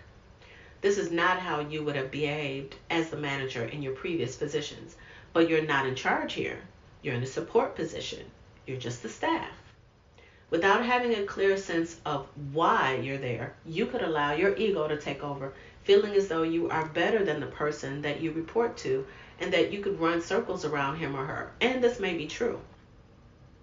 This 0.82 0.98
is 0.98 1.10
not 1.10 1.38
how 1.38 1.60
you 1.60 1.82
would 1.82 1.96
have 1.96 2.10
behaved 2.10 2.76
as 2.90 3.08
the 3.08 3.16
manager 3.16 3.64
in 3.64 3.80
your 3.80 3.94
previous 3.94 4.36
positions. 4.36 4.96
But 5.32 5.48
you're 5.48 5.64
not 5.64 5.86
in 5.86 5.94
charge 5.94 6.34
here. 6.34 6.58
You're 7.00 7.14
in 7.14 7.22
a 7.22 7.26
support 7.26 7.74
position. 7.74 8.30
You're 8.66 8.76
just 8.76 9.02
the 9.02 9.08
staff. 9.08 9.50
Without 10.50 10.84
having 10.84 11.14
a 11.14 11.24
clear 11.24 11.56
sense 11.56 11.98
of 12.04 12.28
why 12.52 12.96
you're 12.96 13.16
there, 13.16 13.56
you 13.64 13.86
could 13.86 14.02
allow 14.02 14.34
your 14.34 14.54
ego 14.56 14.86
to 14.86 14.96
take 14.98 15.24
over, 15.24 15.54
feeling 15.82 16.12
as 16.12 16.28
though 16.28 16.42
you 16.42 16.68
are 16.68 16.86
better 16.86 17.24
than 17.24 17.40
the 17.40 17.46
person 17.46 18.02
that 18.02 18.20
you 18.20 18.30
report 18.32 18.76
to 18.76 19.06
and 19.40 19.52
that 19.52 19.72
you 19.72 19.80
could 19.80 19.98
run 19.98 20.20
circles 20.20 20.66
around 20.66 20.98
him 20.98 21.16
or 21.16 21.24
her. 21.24 21.52
And 21.62 21.82
this 21.82 21.98
may 21.98 22.14
be 22.14 22.26
true. 22.26 22.60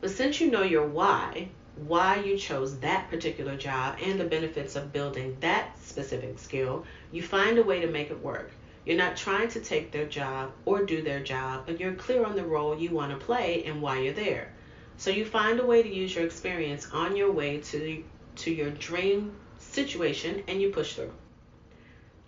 But 0.01 0.09
since 0.09 0.41
you 0.41 0.49
know 0.49 0.63
your 0.63 0.87
why, 0.87 1.49
why 1.75 2.17
you 2.17 2.37
chose 2.37 2.79
that 2.79 3.09
particular 3.09 3.55
job 3.55 3.97
and 4.01 4.19
the 4.19 4.25
benefits 4.25 4.75
of 4.75 4.93
building 4.93 5.37
that 5.39 5.77
specific 5.81 6.37
skill, 6.39 6.85
you 7.11 7.23
find 7.23 7.57
a 7.57 7.63
way 7.63 7.79
to 7.79 7.87
make 7.87 8.11
it 8.11 8.21
work. 8.21 8.51
You're 8.85 8.97
not 8.97 9.15
trying 9.15 9.49
to 9.49 9.59
take 9.59 9.91
their 9.91 10.07
job 10.07 10.51
or 10.65 10.83
do 10.83 11.01
their 11.01 11.21
job, 11.21 11.63
but 11.65 11.79
you're 11.79 11.93
clear 11.93 12.25
on 12.25 12.35
the 12.35 12.43
role 12.43 12.77
you 12.77 12.89
want 12.89 13.11
to 13.11 13.25
play 13.25 13.63
and 13.65 13.81
why 13.81 13.99
you're 13.99 14.13
there. 14.13 14.51
So 14.97 15.09
you 15.11 15.25
find 15.25 15.59
a 15.59 15.65
way 15.65 15.81
to 15.81 15.93
use 15.93 16.15
your 16.15 16.25
experience 16.25 16.87
on 16.91 17.15
your 17.15 17.31
way 17.31 17.59
to 17.61 18.03
to 18.37 18.51
your 18.51 18.71
dream 18.71 19.35
situation 19.59 20.43
and 20.47 20.61
you 20.61 20.69
push 20.69 20.93
through. 20.93 21.11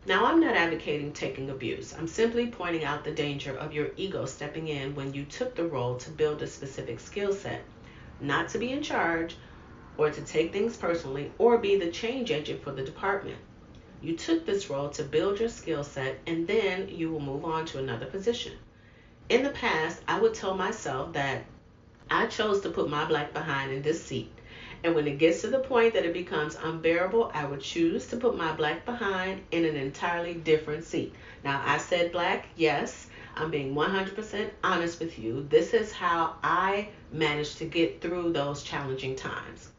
Now, 0.06 0.26
I'm 0.26 0.42
not 0.42 0.56
advocating 0.56 1.14
taking 1.14 1.50
abuse. 1.50 1.94
I'm 1.98 2.08
simply 2.08 2.48
pointing 2.48 2.84
out 2.84 3.04
the 3.04 3.12
danger 3.12 3.56
of 3.56 3.74
your 3.74 3.92
ego 3.96 4.26
stepping 4.26 4.68
in 4.68 4.96
when 4.96 5.14
you 5.14 5.24
took 5.24 5.56
the 5.56 5.66
role 5.66 5.96
to 5.98 6.10
build 6.10 6.42
a 6.42 6.48
specific 6.48 7.00
skill 7.00 7.32
set, 7.32 7.62
not 8.24 8.50
to 8.50 8.58
be 8.58 8.72
in 8.72 8.82
charge 8.82 9.36
or 9.98 10.10
to 10.10 10.22
take 10.22 10.52
things 10.52 10.78
personally 10.78 11.32
or 11.38 11.58
be 11.58 11.78
the 11.78 11.92
change 11.92 12.32
agent 12.32 12.64
for 12.64 12.72
the 12.72 12.84
department. 12.84 13.38
You 14.02 14.18
took 14.18 14.46
this 14.46 14.70
role 14.70 14.90
to 14.90 15.04
build 15.04 15.40
your 15.40 15.50
skill 15.50 15.84
set 15.84 16.20
and 16.26 16.48
then 16.48 16.90
you 16.90 17.12
will 17.12 17.22
move 17.22 17.46
on 17.46 17.66
to 17.68 17.80
another 17.80 18.06
position. 18.06 18.54
In 19.30 19.44
the 19.44 19.50
past, 19.50 20.02
I 20.08 20.20
would 20.20 20.34
tell 20.34 20.56
myself 20.56 21.14
that 21.14 21.44
I 22.10 22.28
chose 22.28 22.62
to 22.62 22.70
put 22.70 22.90
my 22.90 23.06
black 23.06 23.34
behind 23.34 23.72
in 23.72 23.82
this 23.82 24.04
seat. 24.04 24.32
And 24.84 24.94
when 24.94 25.08
it 25.08 25.18
gets 25.18 25.42
to 25.42 25.48
the 25.48 25.60
point 25.60 25.94
that 25.94 26.06
it 26.06 26.14
becomes 26.14 26.58
unbearable, 26.62 27.32
I 27.34 27.46
would 27.46 27.62
choose 27.62 28.08
to 28.08 28.18
put 28.18 28.38
my 28.38 28.52
black 28.52 28.86
behind 28.86 29.42
in 29.52 29.64
an 29.64 29.78
entirely 29.78 30.34
different 30.34 30.84
seat. 30.84 31.16
Now, 31.44 31.64
I 31.66 31.78
said 31.78 32.12
black, 32.12 32.48
yes. 32.58 33.08
I'm 33.36 33.52
being 33.52 33.74
100% 33.74 34.50
honest 34.64 35.00
with 35.00 35.18
you. 35.18 35.48
This 35.50 35.74
is 35.74 35.92
how 35.92 36.36
I 36.44 36.90
managed 37.12 37.58
to 37.60 37.66
get 37.66 38.02
through 38.02 38.34
those 38.34 38.64
challenging 38.64 39.16
times. 39.16 39.70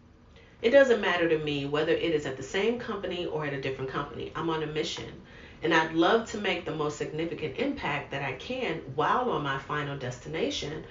It 0.62 0.70
doesn't 0.70 1.00
matter 1.00 1.28
to 1.28 1.38
me 1.38 1.66
whether 1.66 1.92
it 1.92 2.14
is 2.14 2.26
at 2.26 2.36
the 2.36 2.42
same 2.42 2.78
company 2.78 3.26
or 3.26 3.44
at 3.44 3.52
a 3.52 3.60
different 3.60 3.90
company. 3.90 4.32
I'm 4.34 4.50
on 4.50 4.62
a 4.62 4.66
mission. 4.66 5.20
And 5.62 5.72
I'd 5.72 5.94
love 5.94 6.30
to 6.30 6.38
make 6.38 6.64
the 6.64 6.74
most 6.74 6.98
significant 6.98 7.58
impact 7.58 8.10
that 8.10 8.22
I 8.22 8.32
can 8.32 8.82
while 8.94 9.30
on 9.30 9.42
my 9.42 9.58
final 9.58 9.96
destination 9.96 10.84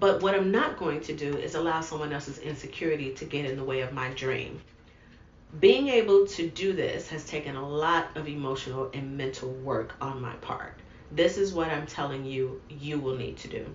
but 0.00 0.22
what 0.22 0.34
I'm 0.34 0.50
not 0.50 0.78
going 0.78 1.00
to 1.02 1.14
do 1.14 1.36
is 1.36 1.54
allow 1.54 1.80
someone 1.80 2.12
else's 2.12 2.38
insecurity 2.38 3.12
to 3.14 3.24
get 3.24 3.44
in 3.44 3.56
the 3.56 3.64
way 3.64 3.80
of 3.80 3.92
my 3.92 4.10
dream. 4.10 4.60
Being 5.60 5.88
able 5.88 6.26
to 6.26 6.48
do 6.48 6.72
this 6.72 7.08
has 7.08 7.24
taken 7.24 7.54
a 7.54 7.68
lot 7.68 8.08
of 8.16 8.28
emotional 8.28 8.90
and 8.92 9.16
mental 9.16 9.50
work 9.50 9.94
on 10.00 10.20
my 10.20 10.34
part. 10.34 10.74
This 11.12 11.38
is 11.38 11.52
what 11.52 11.70
I'm 11.70 11.86
telling 11.86 12.24
you 12.24 12.60
you 12.68 12.98
will 12.98 13.16
need 13.16 13.36
to 13.38 13.48
do. 13.48 13.66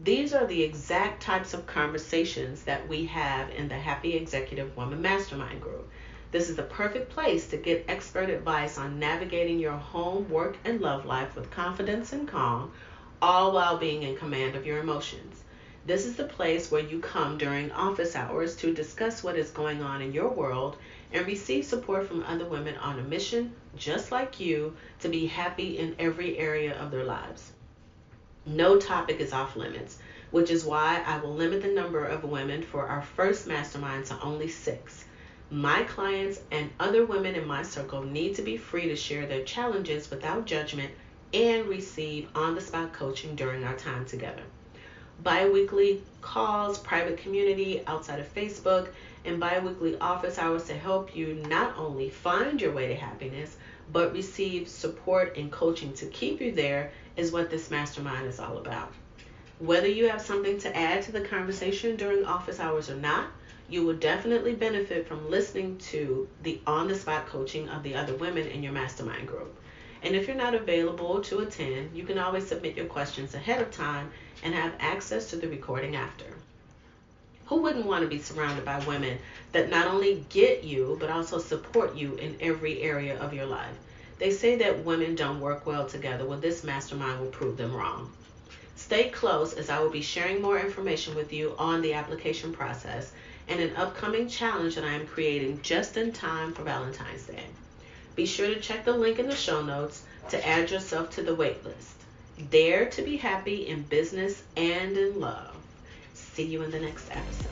These 0.00 0.34
are 0.34 0.46
the 0.46 0.62
exact 0.62 1.22
types 1.22 1.54
of 1.54 1.66
conversations 1.66 2.62
that 2.64 2.86
we 2.86 3.06
have 3.06 3.50
in 3.50 3.68
the 3.68 3.78
Happy 3.78 4.14
Executive 4.14 4.76
Woman 4.76 5.00
Mastermind 5.00 5.60
Group. 5.60 5.88
This 6.32 6.50
is 6.50 6.56
the 6.56 6.62
perfect 6.62 7.10
place 7.10 7.46
to 7.48 7.56
get 7.56 7.86
expert 7.88 8.28
advice 8.28 8.76
on 8.76 8.98
navigating 8.98 9.58
your 9.58 9.76
home, 9.76 10.28
work, 10.28 10.56
and 10.64 10.80
love 10.80 11.06
life 11.06 11.34
with 11.34 11.50
confidence 11.50 12.12
and 12.12 12.28
calm 12.28 12.72
all 13.22 13.52
while 13.52 13.78
being 13.78 14.02
in 14.02 14.16
command 14.16 14.54
of 14.54 14.66
your 14.66 14.78
emotions. 14.78 15.42
This 15.86 16.04
is 16.04 16.16
the 16.16 16.24
place 16.24 16.70
where 16.70 16.82
you 16.82 16.98
come 16.98 17.38
during 17.38 17.72
office 17.72 18.14
hours 18.14 18.56
to 18.56 18.74
discuss 18.74 19.22
what 19.22 19.36
is 19.36 19.50
going 19.50 19.82
on 19.82 20.02
in 20.02 20.12
your 20.12 20.28
world 20.28 20.76
and 21.16 21.26
receive 21.26 21.64
support 21.64 22.06
from 22.06 22.22
other 22.24 22.44
women 22.44 22.76
on 22.76 22.98
a 22.98 23.02
mission 23.02 23.54
just 23.74 24.12
like 24.12 24.38
you 24.38 24.76
to 25.00 25.08
be 25.08 25.26
happy 25.26 25.78
in 25.78 25.96
every 25.98 26.38
area 26.38 26.78
of 26.78 26.90
their 26.90 27.04
lives. 27.04 27.52
No 28.44 28.78
topic 28.78 29.18
is 29.18 29.32
off 29.32 29.56
limits, 29.56 29.98
which 30.30 30.50
is 30.50 30.64
why 30.64 31.02
I 31.06 31.18
will 31.18 31.34
limit 31.34 31.62
the 31.62 31.68
number 31.68 32.04
of 32.04 32.24
women 32.24 32.62
for 32.62 32.86
our 32.86 33.02
first 33.02 33.46
mastermind 33.46 34.04
to 34.06 34.20
only 34.20 34.48
six. 34.48 35.04
My 35.50 35.84
clients 35.84 36.40
and 36.50 36.70
other 36.78 37.06
women 37.06 37.34
in 37.34 37.46
my 37.46 37.62
circle 37.62 38.02
need 38.02 38.34
to 38.34 38.42
be 38.42 38.56
free 38.56 38.88
to 38.88 38.96
share 38.96 39.26
their 39.26 39.44
challenges 39.44 40.10
without 40.10 40.44
judgment 40.44 40.92
and 41.32 41.66
receive 41.66 42.28
on 42.34 42.54
the 42.54 42.60
spot 42.60 42.92
coaching 42.92 43.34
during 43.36 43.64
our 43.64 43.76
time 43.76 44.04
together. 44.04 44.42
Bi 45.22 45.48
weekly 45.48 46.02
calls, 46.20 46.78
private 46.78 47.18
community 47.18 47.82
outside 47.86 48.20
of 48.20 48.34
Facebook, 48.34 48.88
and 49.24 49.40
bi 49.40 49.58
weekly 49.58 49.96
office 49.98 50.38
hours 50.38 50.64
to 50.64 50.74
help 50.74 51.16
you 51.16 51.34
not 51.48 51.76
only 51.76 52.10
find 52.10 52.60
your 52.60 52.72
way 52.72 52.86
to 52.88 52.94
happiness, 52.94 53.56
but 53.92 54.12
receive 54.12 54.68
support 54.68 55.36
and 55.36 55.50
coaching 55.50 55.92
to 55.94 56.06
keep 56.06 56.40
you 56.40 56.52
there 56.52 56.92
is 57.16 57.32
what 57.32 57.50
this 57.50 57.70
mastermind 57.70 58.26
is 58.26 58.38
all 58.38 58.58
about. 58.58 58.92
Whether 59.58 59.88
you 59.88 60.08
have 60.08 60.20
something 60.20 60.58
to 60.58 60.76
add 60.76 61.02
to 61.04 61.12
the 61.12 61.22
conversation 61.22 61.96
during 61.96 62.24
office 62.24 62.60
hours 62.60 62.90
or 62.90 62.96
not, 62.96 63.28
you 63.68 63.84
will 63.84 63.96
definitely 63.96 64.54
benefit 64.54 65.08
from 65.08 65.30
listening 65.30 65.78
to 65.78 66.28
the 66.42 66.60
on 66.66 66.88
the 66.88 66.94
spot 66.94 67.26
coaching 67.26 67.68
of 67.68 67.82
the 67.82 67.94
other 67.94 68.14
women 68.14 68.46
in 68.46 68.62
your 68.62 68.72
mastermind 68.72 69.26
group. 69.26 69.56
And 70.06 70.14
if 70.14 70.28
you're 70.28 70.36
not 70.36 70.54
available 70.54 71.20
to 71.22 71.40
attend, 71.40 71.90
you 71.92 72.04
can 72.04 72.16
always 72.16 72.46
submit 72.46 72.76
your 72.76 72.86
questions 72.86 73.34
ahead 73.34 73.60
of 73.60 73.72
time 73.72 74.12
and 74.44 74.54
have 74.54 74.74
access 74.78 75.30
to 75.30 75.36
the 75.36 75.48
recording 75.48 75.96
after. 75.96 76.26
Who 77.46 77.56
wouldn't 77.56 77.86
want 77.86 78.04
to 78.04 78.08
be 78.08 78.20
surrounded 78.20 78.64
by 78.64 78.78
women 78.84 79.18
that 79.50 79.68
not 79.68 79.88
only 79.88 80.24
get 80.28 80.62
you, 80.62 80.96
but 81.00 81.10
also 81.10 81.40
support 81.40 81.96
you 81.96 82.14
in 82.14 82.36
every 82.40 82.82
area 82.82 83.18
of 83.18 83.34
your 83.34 83.46
life? 83.46 83.74
They 84.20 84.30
say 84.30 84.54
that 84.58 84.84
women 84.84 85.16
don't 85.16 85.40
work 85.40 85.66
well 85.66 85.88
together. 85.88 86.24
Well, 86.24 86.38
this 86.38 86.62
mastermind 86.62 87.20
will 87.20 87.32
prove 87.32 87.56
them 87.56 87.74
wrong. 87.74 88.12
Stay 88.76 89.08
close 89.08 89.54
as 89.54 89.70
I 89.70 89.80
will 89.80 89.90
be 89.90 90.02
sharing 90.02 90.40
more 90.40 90.60
information 90.60 91.16
with 91.16 91.32
you 91.32 91.56
on 91.58 91.82
the 91.82 91.94
application 91.94 92.52
process 92.52 93.10
and 93.48 93.58
an 93.58 93.74
upcoming 93.74 94.28
challenge 94.28 94.76
that 94.76 94.84
I 94.84 94.92
am 94.92 95.08
creating 95.08 95.62
just 95.62 95.96
in 95.96 96.12
time 96.12 96.52
for 96.52 96.62
Valentine's 96.62 97.24
Day. 97.24 97.46
Be 98.16 98.24
sure 98.24 98.48
to 98.48 98.58
check 98.58 98.86
the 98.86 98.94
link 98.94 99.18
in 99.18 99.28
the 99.28 99.36
show 99.36 99.62
notes 99.62 100.02
to 100.30 100.48
add 100.48 100.70
yourself 100.70 101.10
to 101.16 101.22
the 101.22 101.36
waitlist. 101.36 101.92
Dare 102.50 102.88
to 102.90 103.02
be 103.02 103.18
happy 103.18 103.66
in 103.66 103.82
business 103.82 104.42
and 104.56 104.96
in 104.96 105.20
love. 105.20 105.54
See 106.14 106.44
you 106.44 106.62
in 106.62 106.70
the 106.70 106.80
next 106.80 107.10
episode. 107.10 107.50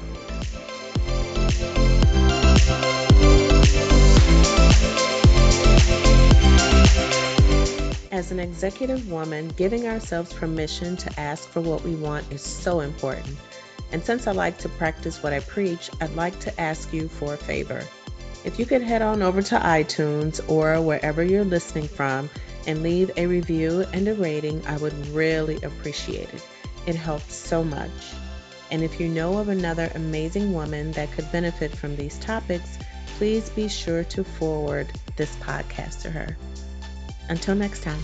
As 8.11 8.33
an 8.33 8.41
executive 8.41 9.11
woman, 9.11 9.49
giving 9.49 9.87
ourselves 9.87 10.33
permission 10.33 10.97
to 10.97 11.21
ask 11.21 11.47
for 11.47 11.61
what 11.61 11.83
we 11.83 11.95
want 11.95 12.33
is 12.33 12.41
so 12.41 12.81
important. 12.81 13.37
And 13.93 14.03
since 14.03 14.27
I 14.27 14.33
like 14.33 14.57
to 14.59 14.71
practice 14.71 15.23
what 15.23 15.35
I 15.35 15.41
preach, 15.41 15.91
I'd 16.01 16.15
like 16.15 16.41
to 16.41 16.59
ask 16.59 16.91
you 16.91 17.09
for 17.09 17.35
a 17.35 17.37
favor. 17.37 17.85
If 18.45 18.59
you 18.59 18.67
could 18.67 18.83
head 18.83 19.01
on 19.01 19.23
over 19.23 19.41
to 19.41 19.59
iTunes 19.59 20.41
or 20.49 20.81
wherever 20.81 21.23
you're 21.23 21.45
listening 21.45 21.89
from 21.89 22.29
and 22.67 22.83
leave 22.83 23.11
a 23.17 23.27
review 23.27 23.87
and 23.93 24.07
a 24.07 24.15
rating, 24.15 24.65
I 24.67 24.77
would 24.77 24.95
really 25.09 25.61
appreciate 25.63 26.33
it. 26.33 26.47
It 26.87 26.95
helps 26.95 27.35
so 27.35 27.65
much. 27.65 27.91
And 28.71 28.83
if 28.83 29.01
you 29.01 29.09
know 29.09 29.39
of 29.39 29.49
another 29.49 29.91
amazing 29.95 30.53
woman 30.53 30.93
that 30.93 31.11
could 31.13 31.31
benefit 31.33 31.75
from 31.75 31.97
these 31.97 32.19
topics, 32.19 32.79
please 33.19 33.49
be 33.51 33.69
sure 33.69 34.05
to 34.05 34.25
forward 34.25 34.89
this 35.17 35.35
podcast 35.37 36.03
to 36.03 36.11
her. 36.11 36.37
Until 37.29 37.55
next 37.55 37.83
time. 37.83 38.01